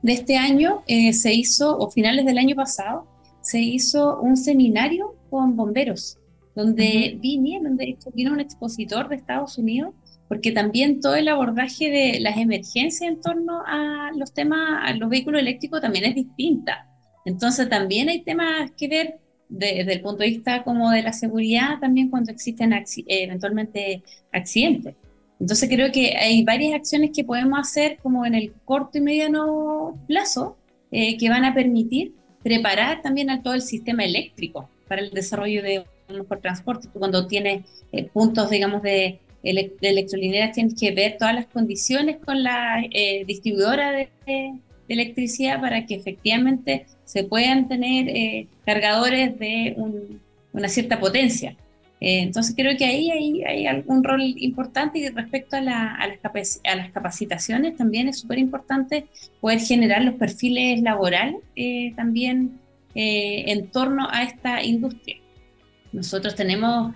de 0.03 0.12
este 0.12 0.37
año 0.37 0.83
eh, 0.87 1.12
se 1.12 1.35
hizo, 1.35 1.76
o 1.79 1.90
finales 1.90 2.24
del 2.24 2.38
año 2.38 2.57
pasado, 2.57 3.07
se 3.42 3.61
hizo 3.61 4.20
un 4.20 4.37
seminario 4.37 5.14
con 5.29 5.57
bomberos, 5.57 6.18
donde 6.55 7.16
vinieron, 7.20 7.76
de 7.76 7.90
hecho, 7.90 8.11
vino 8.12 8.33
un 8.33 8.40
expositor 8.40 9.09
de 9.09 9.16
Estados 9.16 9.59
Unidos 9.59 9.94
porque 10.31 10.53
también 10.53 11.00
todo 11.00 11.16
el 11.16 11.26
abordaje 11.26 11.90
de 11.90 12.20
las 12.20 12.37
emergencias 12.37 13.03
en 13.03 13.20
torno 13.20 13.64
a 13.66 14.12
los 14.14 14.33
temas, 14.33 14.81
a 14.85 14.94
los 14.94 15.11
vehículos 15.11 15.40
eléctricos 15.40 15.81
también 15.81 16.05
es 16.05 16.14
distinta. 16.14 16.87
Entonces 17.24 17.68
también 17.68 18.09
hay 18.09 18.22
temas 18.22 18.70
que 18.76 18.87
ver 18.87 19.18
desde 19.48 19.92
el 19.92 20.00
punto 20.00 20.18
de 20.22 20.29
vista 20.29 20.62
como 20.62 20.92
de 20.92 21.03
la 21.03 21.12
seguridad 21.12 21.81
también 21.81 22.11
cuando 22.11 22.31
existen 22.31 22.72
eventualmente 23.09 24.05
accidentes. 24.31 24.94
Entonces 25.40 25.68
creo 25.68 25.90
que 25.90 26.16
hay 26.16 26.44
varias 26.44 26.74
acciones 26.74 27.11
que 27.14 27.24
podemos 27.24 27.59
hacer 27.59 27.98
como 28.03 28.26
en 28.26 28.35
el 28.35 28.53
corto 28.64 28.98
y 28.98 29.00
mediano 29.00 29.98
plazo 30.07 30.57
eh, 30.92 31.16
que 31.16 31.29
van 31.31 31.44
a 31.44 31.55
permitir 31.55 32.12
preparar 32.42 33.03
también 33.03 33.31
a 33.31 33.42
todo 33.42 33.55
el 33.55 33.62
sistema 33.62 34.05
eléctrico 34.05 34.68
para 34.87 35.03
el 35.03 35.11
desarrollo 35.11 35.62
de 35.62 35.85
un 36.09 36.18
mejor 36.18 36.40
transporte. 36.40 36.88
Cuando 36.92 37.26
tienes 37.26 37.64
eh, 37.92 38.05
puntos, 38.05 38.50
digamos, 38.50 38.83
de 38.83 39.18
electrolineras 39.42 40.53
tienes 40.53 40.74
que 40.74 40.90
ver 40.90 41.16
todas 41.18 41.35
las 41.35 41.46
condiciones 41.46 42.18
con 42.24 42.42
la 42.42 42.83
eh, 42.90 43.24
distribuidora 43.26 43.92
de, 43.92 44.09
electricidad 44.88 45.61
para 45.61 45.87
que 45.87 45.94
efectivamente 45.94 46.85
se 47.05 47.22
puedan 47.22 47.68
tener 47.68 48.09
eh, 48.09 48.48
cargadores 48.66 49.38
de 49.38 49.76
una 50.53 50.68
cierta 50.68 50.98
potencia. 50.98 51.57
Eh, 52.01 52.21
entonces 52.21 52.55
creo 52.57 52.77
que 52.77 52.87
ahí 52.87 53.11
hay, 53.11 53.67
algún 53.67 54.03
rol 54.03 54.23
importante 54.23 54.99
y 54.99 55.09
respecto 55.09 55.57
a, 55.57 55.61
la, 55.61 55.95
a, 55.95 56.07
las, 56.77 56.91
capacitaciones 56.93 57.77
también 57.77 58.09
es 58.09 58.21
súper 58.21 58.39
importante 58.39 59.07
poder 59.41 59.61
generar 59.61 60.03
los 60.03 60.15
perfiles 60.15 60.81
laborales 60.83 61.43
también 61.97 62.59
en 62.95 63.69
torno 63.69 64.09
a 64.11 64.23
esta 64.23 64.65
industria. 64.65 65.17
Nosotros 65.93 66.35
tenemos 66.35 66.95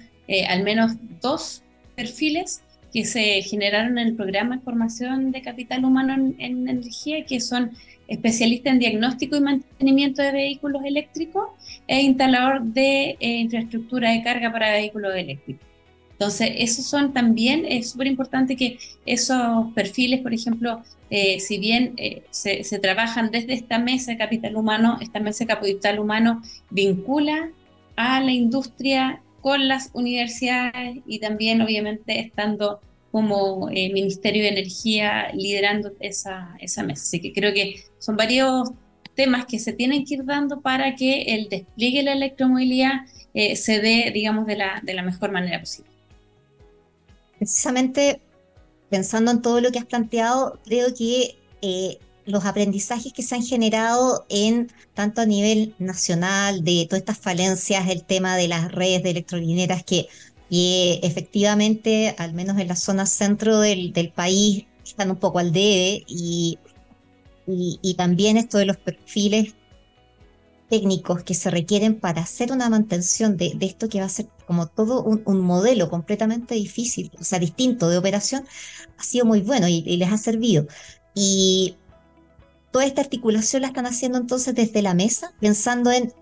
al 0.48 0.62
menos 0.64 0.92
dos 1.20 1.62
perfiles 1.94 2.63
que 2.94 3.04
se 3.04 3.42
generaron 3.42 3.98
en 3.98 4.06
el 4.06 4.14
programa 4.14 4.56
de 4.56 4.62
formación 4.62 5.32
de 5.32 5.42
capital 5.42 5.84
humano 5.84 6.14
en, 6.14 6.68
energía, 6.68 7.24
que 7.26 7.40
son 7.40 7.72
especialistas 8.06 8.72
en 8.72 8.78
diagnóstico 8.78 9.34
y 9.34 9.40
mantenimiento 9.40 10.22
de 10.22 10.30
vehículos 10.30 10.84
eléctricos 10.84 11.48
e 11.88 12.02
instalador 12.02 12.62
de 12.62 13.16
eh, 13.18 13.38
infraestructura 13.38 14.12
de 14.12 14.22
carga 14.22 14.52
para 14.52 14.70
vehículos 14.70 15.12
eléctricos. 15.12 15.66
Entonces, 16.12 16.52
esos 16.56 16.86
son 16.86 17.12
también, 17.12 17.66
es 17.68 17.90
súper 17.90 18.06
importante 18.06 18.54
que 18.54 18.78
esos 19.04 19.72
perfiles, 19.74 20.20
por 20.20 20.32
ejemplo, 20.32 20.80
eh, 21.10 21.40
si 21.40 21.58
bien 21.58 21.94
eh, 21.96 22.22
se, 22.30 22.62
se, 22.62 22.78
trabajan 22.78 23.32
desde 23.32 23.54
esta 23.54 23.80
mesa 23.80 24.12
de 24.12 24.18
capital 24.18 24.54
humano, 24.54 24.98
esta 25.00 25.18
mesa 25.18 25.42
de 25.44 25.48
capital 25.48 25.98
humano 25.98 26.42
vincula 26.70 27.50
a 27.96 28.20
la 28.20 28.30
industria 28.30 29.20
con 29.44 29.68
las 29.68 29.90
universidades 29.92 31.00
y 31.06 31.18
también 31.18 31.60
obviamente 31.60 32.18
estando 32.18 32.80
como 33.12 33.68
eh, 33.68 33.92
Ministerio 33.92 34.42
de 34.42 34.48
Energía 34.48 35.30
liderando 35.34 35.92
esa, 36.00 36.56
esa 36.60 36.82
mesa. 36.82 37.02
Así 37.02 37.20
que 37.20 37.34
creo 37.34 37.52
que 37.52 37.84
son 37.98 38.16
varios 38.16 38.70
temas 39.14 39.44
que 39.44 39.58
se 39.58 39.74
tienen 39.74 40.06
que 40.06 40.14
ir 40.14 40.24
dando 40.24 40.62
para 40.62 40.96
que 40.96 41.34
el 41.34 41.50
despliegue 41.50 41.98
de 41.98 42.04
la 42.04 42.12
electromovilidad 42.14 43.02
eh, 43.34 43.54
se 43.56 43.80
dé, 43.80 44.10
digamos, 44.14 44.46
de 44.46 44.56
la, 44.56 44.80
de 44.82 44.94
la 44.94 45.02
mejor 45.02 45.30
manera 45.30 45.60
posible. 45.60 45.90
Precisamente 47.36 48.22
pensando 48.88 49.30
en 49.30 49.42
todo 49.42 49.60
lo 49.60 49.70
que 49.72 49.78
has 49.78 49.84
planteado, 49.84 50.58
creo 50.64 50.94
que 50.94 51.36
eh, 51.60 51.98
los 52.26 52.44
aprendizajes 52.44 53.12
que 53.12 53.22
se 53.22 53.34
han 53.34 53.42
generado 53.42 54.24
en 54.28 54.70
tanto 54.94 55.20
a 55.20 55.26
nivel 55.26 55.74
nacional 55.78 56.64
de 56.64 56.86
todas 56.88 57.00
estas 57.00 57.18
falencias, 57.18 57.88
el 57.88 58.04
tema 58.04 58.36
de 58.36 58.48
las 58.48 58.72
redes 58.72 59.02
de 59.02 59.10
electrolineras 59.10 59.84
que, 59.84 60.08
efectivamente, 61.02 62.14
al 62.18 62.32
menos 62.32 62.58
en 62.58 62.68
la 62.68 62.76
zona 62.76 63.06
centro 63.06 63.60
del, 63.60 64.12
país, 64.14 64.66
están 64.84 65.10
un 65.10 65.16
poco 65.16 65.38
al 65.38 65.52
debe 65.52 66.04
y, 66.06 66.58
y, 67.46 67.94
también 67.94 68.36
esto 68.36 68.58
de 68.58 68.66
los 68.66 68.76
perfiles 68.76 69.54
técnicos 70.68 71.22
que 71.22 71.34
se 71.34 71.50
requieren 71.50 72.00
para 72.00 72.22
hacer 72.22 72.52
una 72.52 72.70
mantención 72.70 73.36
de, 73.36 73.56
esto 73.60 73.88
que 73.88 74.00
va 74.00 74.06
a 74.06 74.08
ser 74.08 74.26
como 74.46 74.66
todo 74.66 75.02
un, 75.02 75.40
modelo 75.40 75.90
completamente 75.90 76.54
difícil, 76.54 77.10
o 77.18 77.24
sea, 77.24 77.38
distinto 77.38 77.88
de 77.88 77.98
operación, 77.98 78.46
ha 78.98 79.02
sido 79.02 79.26
muy 79.26 79.40
bueno 79.40 79.68
y, 79.68 79.82
y 79.86 79.96
les 79.96 80.12
ha 80.12 80.18
servido. 80.18 80.66
Y 81.14 81.76
toda 82.74 82.86
esta 82.86 83.02
articulación 83.02 83.62
la 83.62 83.68
están 83.68 83.86
haciendo 83.86 84.18
entonces 84.18 84.52
desde 84.52 84.82
la 84.82 84.94
mesa, 84.94 85.32
pensando 85.38 85.92
en 85.92 86.12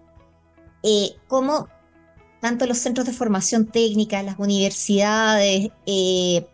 eh, 0.83 1.13
cómo 1.27 1.69
tanto 2.43 2.67
los 2.67 2.77
centros 2.77 3.07
de 3.07 3.15
formación 3.15 3.69
técnica, 3.69 4.23
las 4.23 4.39
universidades, 4.39 5.71
eh, 5.87 6.47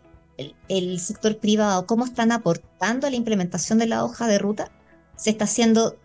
el, 0.69 0.99
sector 1.01 1.37
privado, 1.39 1.85
cómo 1.85 2.05
están 2.05 2.31
aportando 2.31 3.07
a 3.07 3.09
la 3.09 3.17
implementación 3.17 3.77
de 3.77 3.87
la 3.87 4.05
hoja 4.05 4.27
de 4.27 4.39
ruta. 4.39 4.71
¿Se 5.17 5.31
está 5.31 5.43
haciendo 5.43 5.97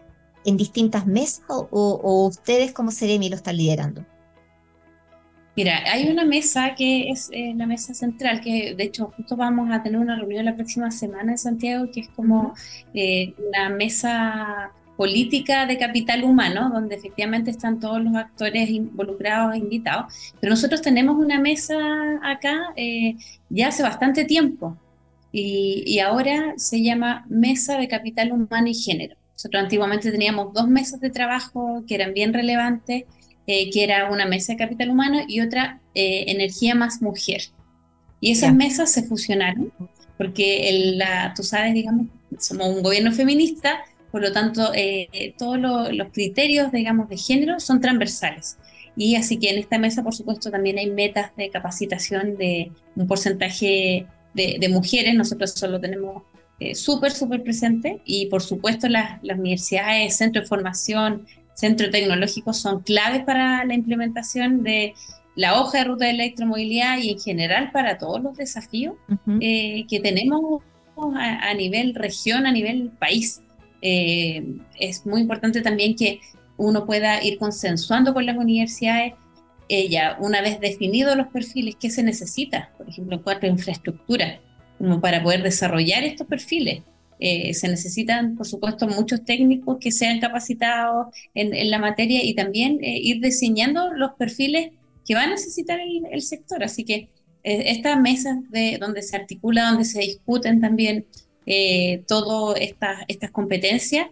en 0.45 0.57
distintas 0.57 1.07
mesas 1.07 1.45
o, 1.49 2.27
ustedes 2.27 2.73
como 2.73 2.91
Seremi 2.91 3.29
lo 3.29 3.37
están 3.37 3.57
liderando? 3.57 4.05
Mira, 5.57 5.85
hay 5.87 6.09
una 6.09 6.25
mesa 6.25 6.75
que 6.75 7.11
es 7.11 7.29
eh, 7.33 7.53
la 7.57 7.67
mesa 7.67 7.95
central, 7.95 8.40
que 8.40 8.75
de 8.75 8.85
hecho 8.85 9.12
justo 9.17 9.37
vamos 9.37 9.71
a 9.71 9.83
tener 9.85 10.01
una 10.01 10.17
reunión 10.17 10.45
la 10.45 10.57
próxima 10.57 10.90
semana 10.90 11.33
en 11.33 11.38
Santiago, 11.38 11.90
que 11.93 12.01
es 12.01 12.09
como 12.09 12.55
eh, 12.93 13.35
una 13.49 13.69
mesa 13.69 14.73
política 14.97 15.67
de 15.67 15.79
capital 15.79 16.25
humano, 16.25 16.71
donde 16.71 16.97
efectivamente 16.97 17.53
están 17.53 17.79
todos 17.79 18.03
los 18.03 18.14
actores 18.17 18.69
involucrados 18.69 19.55
e 19.55 19.59
invitados. 19.59 20.12
Pero 20.40 20.51
nosotros 20.51 20.83
tenemos 20.83 21.17
una 21.17 21.38
mesa 21.38 21.77
acá 22.25 22.73
eh, 22.77 23.17
ya 23.49 23.69
hace 23.69 23.85
bastante 23.85 24.25
tiempo 24.25 24.77
y, 25.31 25.85
y 25.87 26.01
ahora 26.01 26.55
se 26.57 26.83
llama 26.83 27.27
Mesa 27.29 27.79
de 27.79 27.87
Capital 27.87 28.33
Humano 28.33 28.67
y 28.69 28.75
Género. 28.75 29.17
Nosotros 29.35 29.62
antiguamente 29.62 30.11
teníamos 30.11 30.53
dos 30.53 30.69
mesas 30.69 31.01
de 31.01 31.11
trabajo 31.11 31.85
que 31.87 31.95
eran 31.95 32.12
bien 32.12 32.33
relevantes 32.33 33.05
eh, 33.47 33.71
que 33.71 33.85
era 33.85 34.11
una 34.11 34.27
mesa 34.27 34.53
de 34.53 34.59
capital 34.59 34.91
humano 34.91 35.21
y 35.27 35.41
otra 35.41 35.81
eh, 35.95 36.25
energía 36.29 36.75
más 36.75 37.03
mujer. 37.03 37.43
Y 38.21 38.33
esas 38.33 38.55
mesas 38.55 38.91
se 38.91 39.03
fusionaron 39.03 39.73
porque 40.17 40.95
la, 40.97 41.35
tú 41.37 41.43
sabes, 41.43 41.75
digamos, 41.75 42.07
somos 42.39 42.69
un 42.69 42.83
gobierno 42.83 43.13
feminista, 43.13 43.85
por 44.11 44.23
lo 44.23 44.33
tanto, 44.33 44.71
eh, 44.75 45.35
todos 45.37 45.59
los 45.59 46.09
criterios, 46.13 46.71
digamos, 46.71 47.09
de 47.09 47.17
género 47.17 47.59
son 47.59 47.81
transversales. 47.81 48.57
Y 48.97 49.17
así 49.17 49.39
que 49.39 49.51
en 49.51 49.59
esta 49.59 49.79
mesa, 49.79 50.05
por 50.05 50.15
supuesto, 50.15 50.51
también 50.51 50.79
hay 50.79 50.89
metas 50.91 51.35
de 51.37 51.51
capacitación 51.51 52.37
de 52.37 52.71
un 52.95 53.07
porcentaje 53.09 54.07
de, 54.35 54.69
mujeres. 54.69 55.15
Nosotros 55.15 55.53
solo 55.53 55.81
tenemos 55.81 56.23
eh, 56.61 56.75
súper, 56.75 57.11
súper 57.11 57.43
presente. 57.43 58.01
Y 58.05 58.27
por 58.27 58.43
supuesto, 58.43 58.89
las, 58.89 59.21
las 59.23 59.39
universidades, 59.39 60.17
centros 60.17 60.45
de 60.45 60.49
formación, 60.49 61.27
centros 61.55 61.90
tecnológicos 61.90 62.59
son 62.59 62.83
claves 62.83 63.25
para 63.25 63.64
la 63.64 63.75
implementación 63.75 64.62
de 64.62 64.95
la 65.37 65.61
hoja 65.61 65.79
de 65.79 65.85
ruta 65.85 66.05
de 66.05 66.12
electromovilidad 66.12 66.99
y 66.99 67.11
en 67.11 67.21
general 67.21 67.71
para 67.73 67.99
todos 67.99 68.23
los 68.23 68.37
desafíos 68.37 68.95
eh, 69.40 69.85
que 69.88 70.01
tenemos 70.01 70.62
a, 71.17 71.55
nivel 71.55 71.95
región, 71.95 72.47
a 72.47 72.53
nivel 72.53 72.90
país. 72.99 73.43
Eh, 73.83 74.45
es 74.79 75.05
muy 75.07 75.21
importante 75.21 75.61
también 75.61 75.97
que 75.97 76.21
uno 76.57 76.87
pueda 76.87 77.23
ir 77.23 77.38
consensuando 77.38 78.14
con 78.14 78.27
las 78.27 78.37
universidades, 78.37 79.14
ella, 79.69 80.17
una 80.21 80.40
vez 80.40 80.61
definidos 80.61 81.17
los 81.17 81.29
perfiles, 81.29 81.77
qué 81.81 81.90
se 81.90 82.03
necesita, 82.03 82.71
por 82.77 82.88
ejemplo, 82.88 83.17
en 83.17 83.23
cuanto 83.23 83.47
a 83.47 83.49
infraestructura, 83.49 84.40
como 84.79 85.01
para 85.01 85.23
poder 85.23 85.43
desarrollar 85.43 86.05
estos 86.05 86.27
perfiles. 86.27 86.83
Eh, 87.20 87.55
se 87.55 87.68
necesitan, 87.68 88.37
por 88.37 88.46
supuesto, 88.46 88.87
muchos 88.88 89.24
técnicos 89.24 89.79
que 89.81 89.92
sean 89.92 90.20
capacitados 90.20 91.14
en, 91.35 91.70
la 91.70 91.79
materia 91.79 92.24
y 92.24 92.35
también 92.35 92.79
ir 92.83 93.20
diseñando 93.20 93.92
los 93.92 94.12
perfiles 94.14 94.70
que 95.07 95.14
va 95.14 95.22
a 95.22 95.27
necesitar 95.29 95.79
el, 95.81 96.22
sector. 96.22 96.64
Así 96.64 96.85
que 96.85 97.09
eh, 97.44 97.64
estas 97.66 98.00
mesas 98.00 98.38
de, 98.50 98.79
donde 98.79 99.03
se 99.03 99.16
articula, 99.16 99.70
donde 99.70 99.85
se 99.85 100.00
discuten 100.00 100.61
también 100.61 101.07
eh, 101.46 102.03
todas 102.07 102.59
estas 102.61 103.31
competencias, 103.31 104.09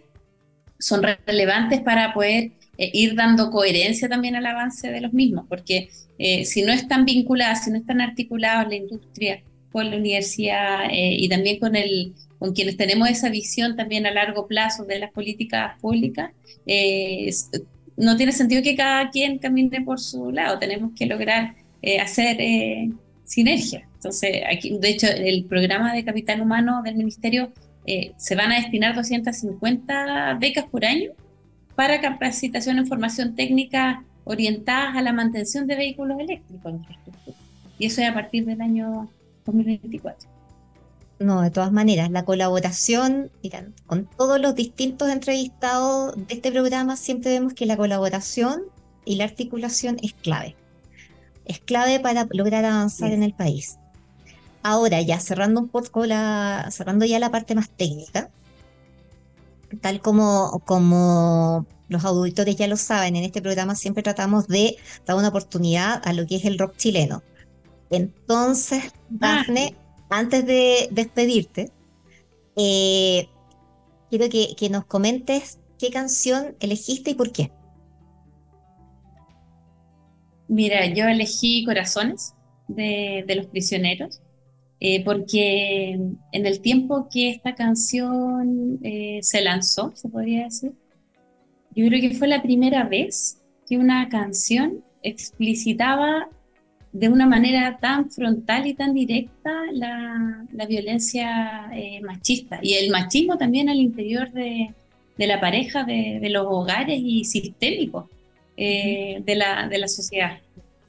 son 0.79 1.01
relevantes 1.25 1.81
para 1.81 2.13
poder 2.13 2.51
eh, 2.77 2.89
ir 2.93 3.15
dando 3.15 3.51
coherencia 3.51 4.09
también 4.09 4.35
al 4.35 4.45
avance 4.45 4.91
de 4.91 5.01
los 5.01 5.13
mismos, 5.13 5.45
porque 5.47 5.89
eh, 6.17 6.45
si 6.45 6.63
no 6.63 6.73
están 6.73 7.05
vinculadas, 7.05 7.63
si 7.63 7.71
no 7.71 7.77
están 7.77 8.01
articulados 8.01 8.67
la 8.67 8.75
industria 8.75 9.43
con 9.73 9.91
la 9.91 9.97
universidad 9.97 10.85
y 10.89 11.27
también 11.27 11.59
con 11.59 11.75
el 11.75 12.13
con 12.39 12.53
quienes 12.53 12.77
tenemos 12.77 13.09
esa 13.09 13.29
visión 13.29 13.75
también 13.75 14.05
a 14.05 14.11
largo 14.11 14.47
plazo 14.47 14.83
de 14.85 14.99
las 14.99 15.11
políticas 15.11 15.79
públicas, 15.79 16.31
no 17.97 18.17
tiene 18.17 18.31
sentido 18.31 18.61
que 18.61 18.75
cada 18.75 19.09
quien 19.09 19.37
camine 19.37 19.81
por 19.81 19.99
su 19.99 20.31
lado, 20.31 20.59
tenemos 20.59 20.91
que 20.97 21.05
lograr 21.05 21.55
eh, 21.81 21.99
hacer 21.99 22.37
eh, 22.39 22.89
sinergia. 23.25 23.87
Entonces, 23.95 24.41
aquí, 24.49 24.77
de 24.79 24.89
hecho, 24.89 25.07
el 25.07 25.45
programa 25.45 25.93
de 25.93 26.03
capital 26.03 26.41
humano 26.41 26.81
del 26.83 26.95
ministerio 26.95 27.51
eh, 27.85 28.13
se 28.17 28.35
van 28.35 28.51
a 28.51 28.55
destinar 28.55 28.95
250 28.95 30.37
becas 30.39 30.65
por 30.65 30.85
año 30.85 31.11
para 31.75 32.01
capacitación 32.01 32.77
en 32.77 32.87
formación 32.87 33.35
técnica 33.35 34.03
orientadas 34.23 34.95
a 34.95 35.01
la 35.01 35.11
mantención 35.11 35.67
de 35.67 35.75
vehículos 35.75 36.19
eléctricos 36.19 36.73
Y 37.77 37.87
eso 37.87 38.01
es 38.01 38.09
a 38.09 38.13
partir 38.13 38.45
del 38.45 38.61
año 38.61 39.09
2024. 39.45 40.29
No, 41.19 41.41
de 41.41 41.51
todas 41.51 41.71
maneras, 41.71 42.11
la 42.11 42.25
colaboración, 42.25 43.31
con 43.85 44.05
todos 44.17 44.41
los 44.41 44.55
distintos 44.55 45.09
entrevistados 45.09 46.15
de 46.27 46.33
este 46.33 46.51
programa, 46.51 46.97
siempre 46.97 47.31
vemos 47.31 47.53
que 47.53 47.65
la 47.65 47.77
colaboración 47.77 48.63
y 49.05 49.15
la 49.15 49.25
articulación 49.25 49.97
es 50.01 50.13
clave. 50.13 50.55
Es 51.45 51.59
clave 51.59 51.99
para 51.99 52.27
lograr 52.31 52.65
avanzar 52.65 53.11
en 53.11 53.23
el 53.23 53.33
país. 53.33 53.77
Ahora, 54.63 55.01
ya 55.01 55.19
cerrando 55.19 55.61
un 55.61 55.69
poco 55.69 56.05
la, 56.05 56.69
cerrando 56.71 57.05
ya 57.05 57.19
la 57.19 57.31
parte 57.31 57.53
más 57.53 57.69
técnica, 57.69 58.29
tal 59.81 60.01
como, 60.01 60.61
como 60.65 61.65
los 61.89 62.05
auditores 62.05 62.55
ya 62.55 62.67
lo 62.67 62.77
saben, 62.77 63.15
en 63.15 63.23
este 63.23 63.41
programa 63.41 63.75
siempre 63.75 64.03
tratamos 64.03 64.47
de 64.47 64.77
dar 65.05 65.17
una 65.17 65.29
oportunidad 65.29 66.01
a 66.05 66.13
lo 66.13 66.25
que 66.25 66.37
es 66.37 66.45
el 66.45 66.57
rock 66.57 66.75
chileno. 66.77 67.23
Entonces, 67.89 68.91
ah, 68.93 68.99
Dafne, 69.09 69.75
antes 70.09 70.45
de 70.45 70.89
despedirte, 70.91 71.71
eh, 72.55 73.27
quiero 74.09 74.29
que, 74.29 74.69
nos 74.69 74.85
comentes 74.85 75.59
qué 75.79 75.89
canción 75.89 76.55
elegiste 76.59 77.11
y 77.11 77.15
por 77.15 77.31
qué. 77.31 77.51
Mira, 80.47 80.85
yo 80.93 81.05
elegí 81.05 81.65
Corazones 81.65 82.35
de, 82.67 83.25
Los 83.35 83.47
Prisioneros, 83.47 84.21
eh, 84.79 85.03
porque 85.03 85.93
en 86.31 86.45
el 86.45 86.61
tiempo 86.61 87.07
que 87.11 87.31
esta 87.31 87.55
canción 87.55 88.79
eh, 88.83 89.19
se 89.21 89.41
lanzó, 89.41 89.93
se 89.95 90.09
podría 90.09 90.43
decir, 90.43 90.73
yo 91.75 91.87
creo 91.87 92.01
que 92.01 92.15
fue 92.15 92.27
la 92.27 92.43
primera 92.43 92.83
vez 92.83 93.41
que 93.67 93.77
una 93.77 94.09
canción 94.09 94.83
explicitaba 95.01 96.29
de 96.93 97.09
una 97.09 97.25
manera 97.25 97.79
tan 97.81 98.11
frontal 98.11 98.67
y 98.67 98.75
tan 98.75 98.93
directa 98.93 99.51
la, 99.71 100.45
violencia 100.67 101.69
eh, 101.73 101.99
machista 102.01 102.59
y 102.61 102.75
el 102.75 102.91
machismo 102.91 103.37
también 103.37 103.67
al 103.67 103.77
interior 103.77 104.31
de, 104.31 104.73
la 105.17 105.41
pareja, 105.41 105.83
de, 105.83 106.29
los 106.29 106.45
hogares 106.47 106.99
y 107.03 107.23
sistémicos 107.25 108.05
eh, 108.55 109.21
de, 109.25 109.35
la, 109.35 109.67
de 109.67 109.79
la 109.79 109.87
sociedad. 109.87 110.37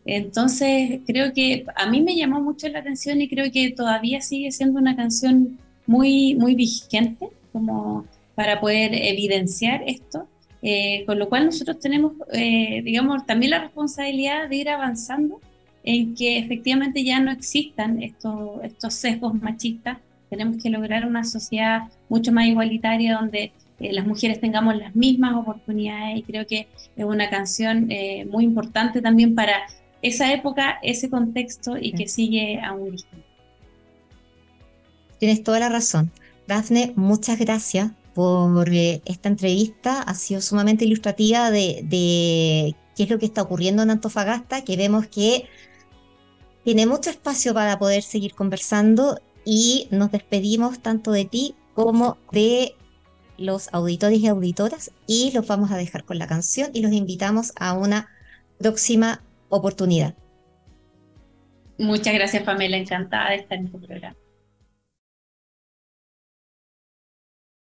Entonces, 0.05 1.01
creo 1.07 1.33
que 1.33 1.65
a 1.75 1.87
mí 1.87 2.03
me 2.03 2.15
llamó 2.15 2.41
mucho 2.43 2.69
la 2.69 2.81
atención 2.81 3.23
y 3.23 3.29
creo 3.29 3.51
que 3.51 3.71
todavía 3.71 4.21
sigue 4.21 4.53
siendo 4.53 4.79
una 4.79 4.95
canción 4.95 5.59
muy, 5.87 6.35
muy 6.35 6.55
vigente 6.55 7.29
como 7.53 8.07
para 8.35 8.61
poder 8.61 8.95
evidenciar 8.95 9.83
esto. 9.87 10.29
Eh, 10.61 11.05
con 11.07 11.19
lo 11.19 11.29
cual 11.29 11.45
nosotros 11.47 11.79
tenemos, 11.79 12.13
digamos, 12.33 13.27
también 13.27 13.51
la 13.51 13.61
responsabilidad 13.61 14.49
de 14.49 14.57
ir 14.57 14.71
avanzando 14.71 15.41
en 15.85 16.15
que 16.15 16.39
efectivamente 16.39 17.05
ya 17.05 17.21
no 17.21 17.31
existan 17.31 18.03
estos, 18.03 18.65
estos 18.65 18.95
sesgos 18.95 19.35
machistas. 19.35 19.99
Tenemos 20.31 20.61
que 20.63 20.71
lograr 20.71 21.07
una 21.07 21.25
sociedad 21.25 21.83
mucho 22.09 22.33
más 22.33 22.47
igualitaria 22.47 23.15
donde 23.15 23.53
eh, 23.81 23.93
las 23.93 24.07
mujeres 24.07 24.41
tengamos 24.41 24.77
las 24.77 24.97
mismas 24.97 25.35
oportunidades 25.35 26.19
y 26.19 26.23
creo 26.23 26.47
que 26.47 26.69
es 26.97 27.05
una 27.05 27.29
canción 27.29 27.91
eh, 27.91 28.25
muy 28.31 28.45
importante 28.45 29.03
también 29.03 29.35
para 29.35 29.67
esa 30.01 30.33
época, 30.33 30.79
ese 30.83 31.11
contexto 31.11 31.77
y 31.79 31.93
que 31.93 32.09
sigue 32.09 32.61
aún 32.61 32.93
vigente. 32.93 33.25
Tienes 35.19 35.43
toda 35.43 35.61
la 35.61 35.69
razón. 35.69 36.11
Dafne, 36.47 36.93
muchas 36.97 37.39
gracias 37.39 37.91
por 38.15 38.69
eh, 38.73 39.03
esta 39.05 39.29
entrevista. 39.29 40.03
Ha 40.03 40.15
sido 40.15 40.41
sumamente 40.41 40.85
ilustrativa 40.85 41.51
de, 41.51 41.81
de 41.85 42.75
qué 42.97 43.03
es 43.05 43.11
lo 43.11 43.19
que 43.19 43.27
está 43.27 43.43
ocurriendo 43.43 43.83
en 43.83 43.91
Antofagasta, 43.91 44.63
que 44.63 44.77
vemos 44.77 45.07
que 45.07 45.45
tiene 46.65 46.87
mucho 46.87 47.11
espacio 47.11 47.55
para 47.55 47.79
poder 47.79 48.03
seguir 48.03 48.35
conversando 48.35 49.21
y 49.45 49.89
nos 49.91 50.11
despedimos 50.11 50.81
tanto 50.81 51.13
de 51.13 51.27
ti 51.27 51.55
como 51.75 52.17
de 52.33 52.75
los 53.37 53.69
auditores 53.73 54.21
y 54.21 54.29
auditoras 54.29 54.91
y 55.07 55.33
los 55.33 55.47
vamos 55.47 55.71
a 55.71 55.77
dejar 55.77 56.05
con 56.05 56.19
la 56.19 56.27
canción 56.27 56.71
y 56.73 56.81
los 56.81 56.93
invitamos 56.93 57.53
a 57.57 57.75
una 57.75 58.09
próxima 58.59 59.23
oportunidad. 59.49 60.15
Muchas 61.79 62.15
gracias 62.15 62.45
Pamela, 62.45 62.77
encantada 62.77 63.31
de 63.31 63.37
estar 63.37 63.59
en 63.59 63.71
tu 63.71 63.81
programa. 63.81 64.17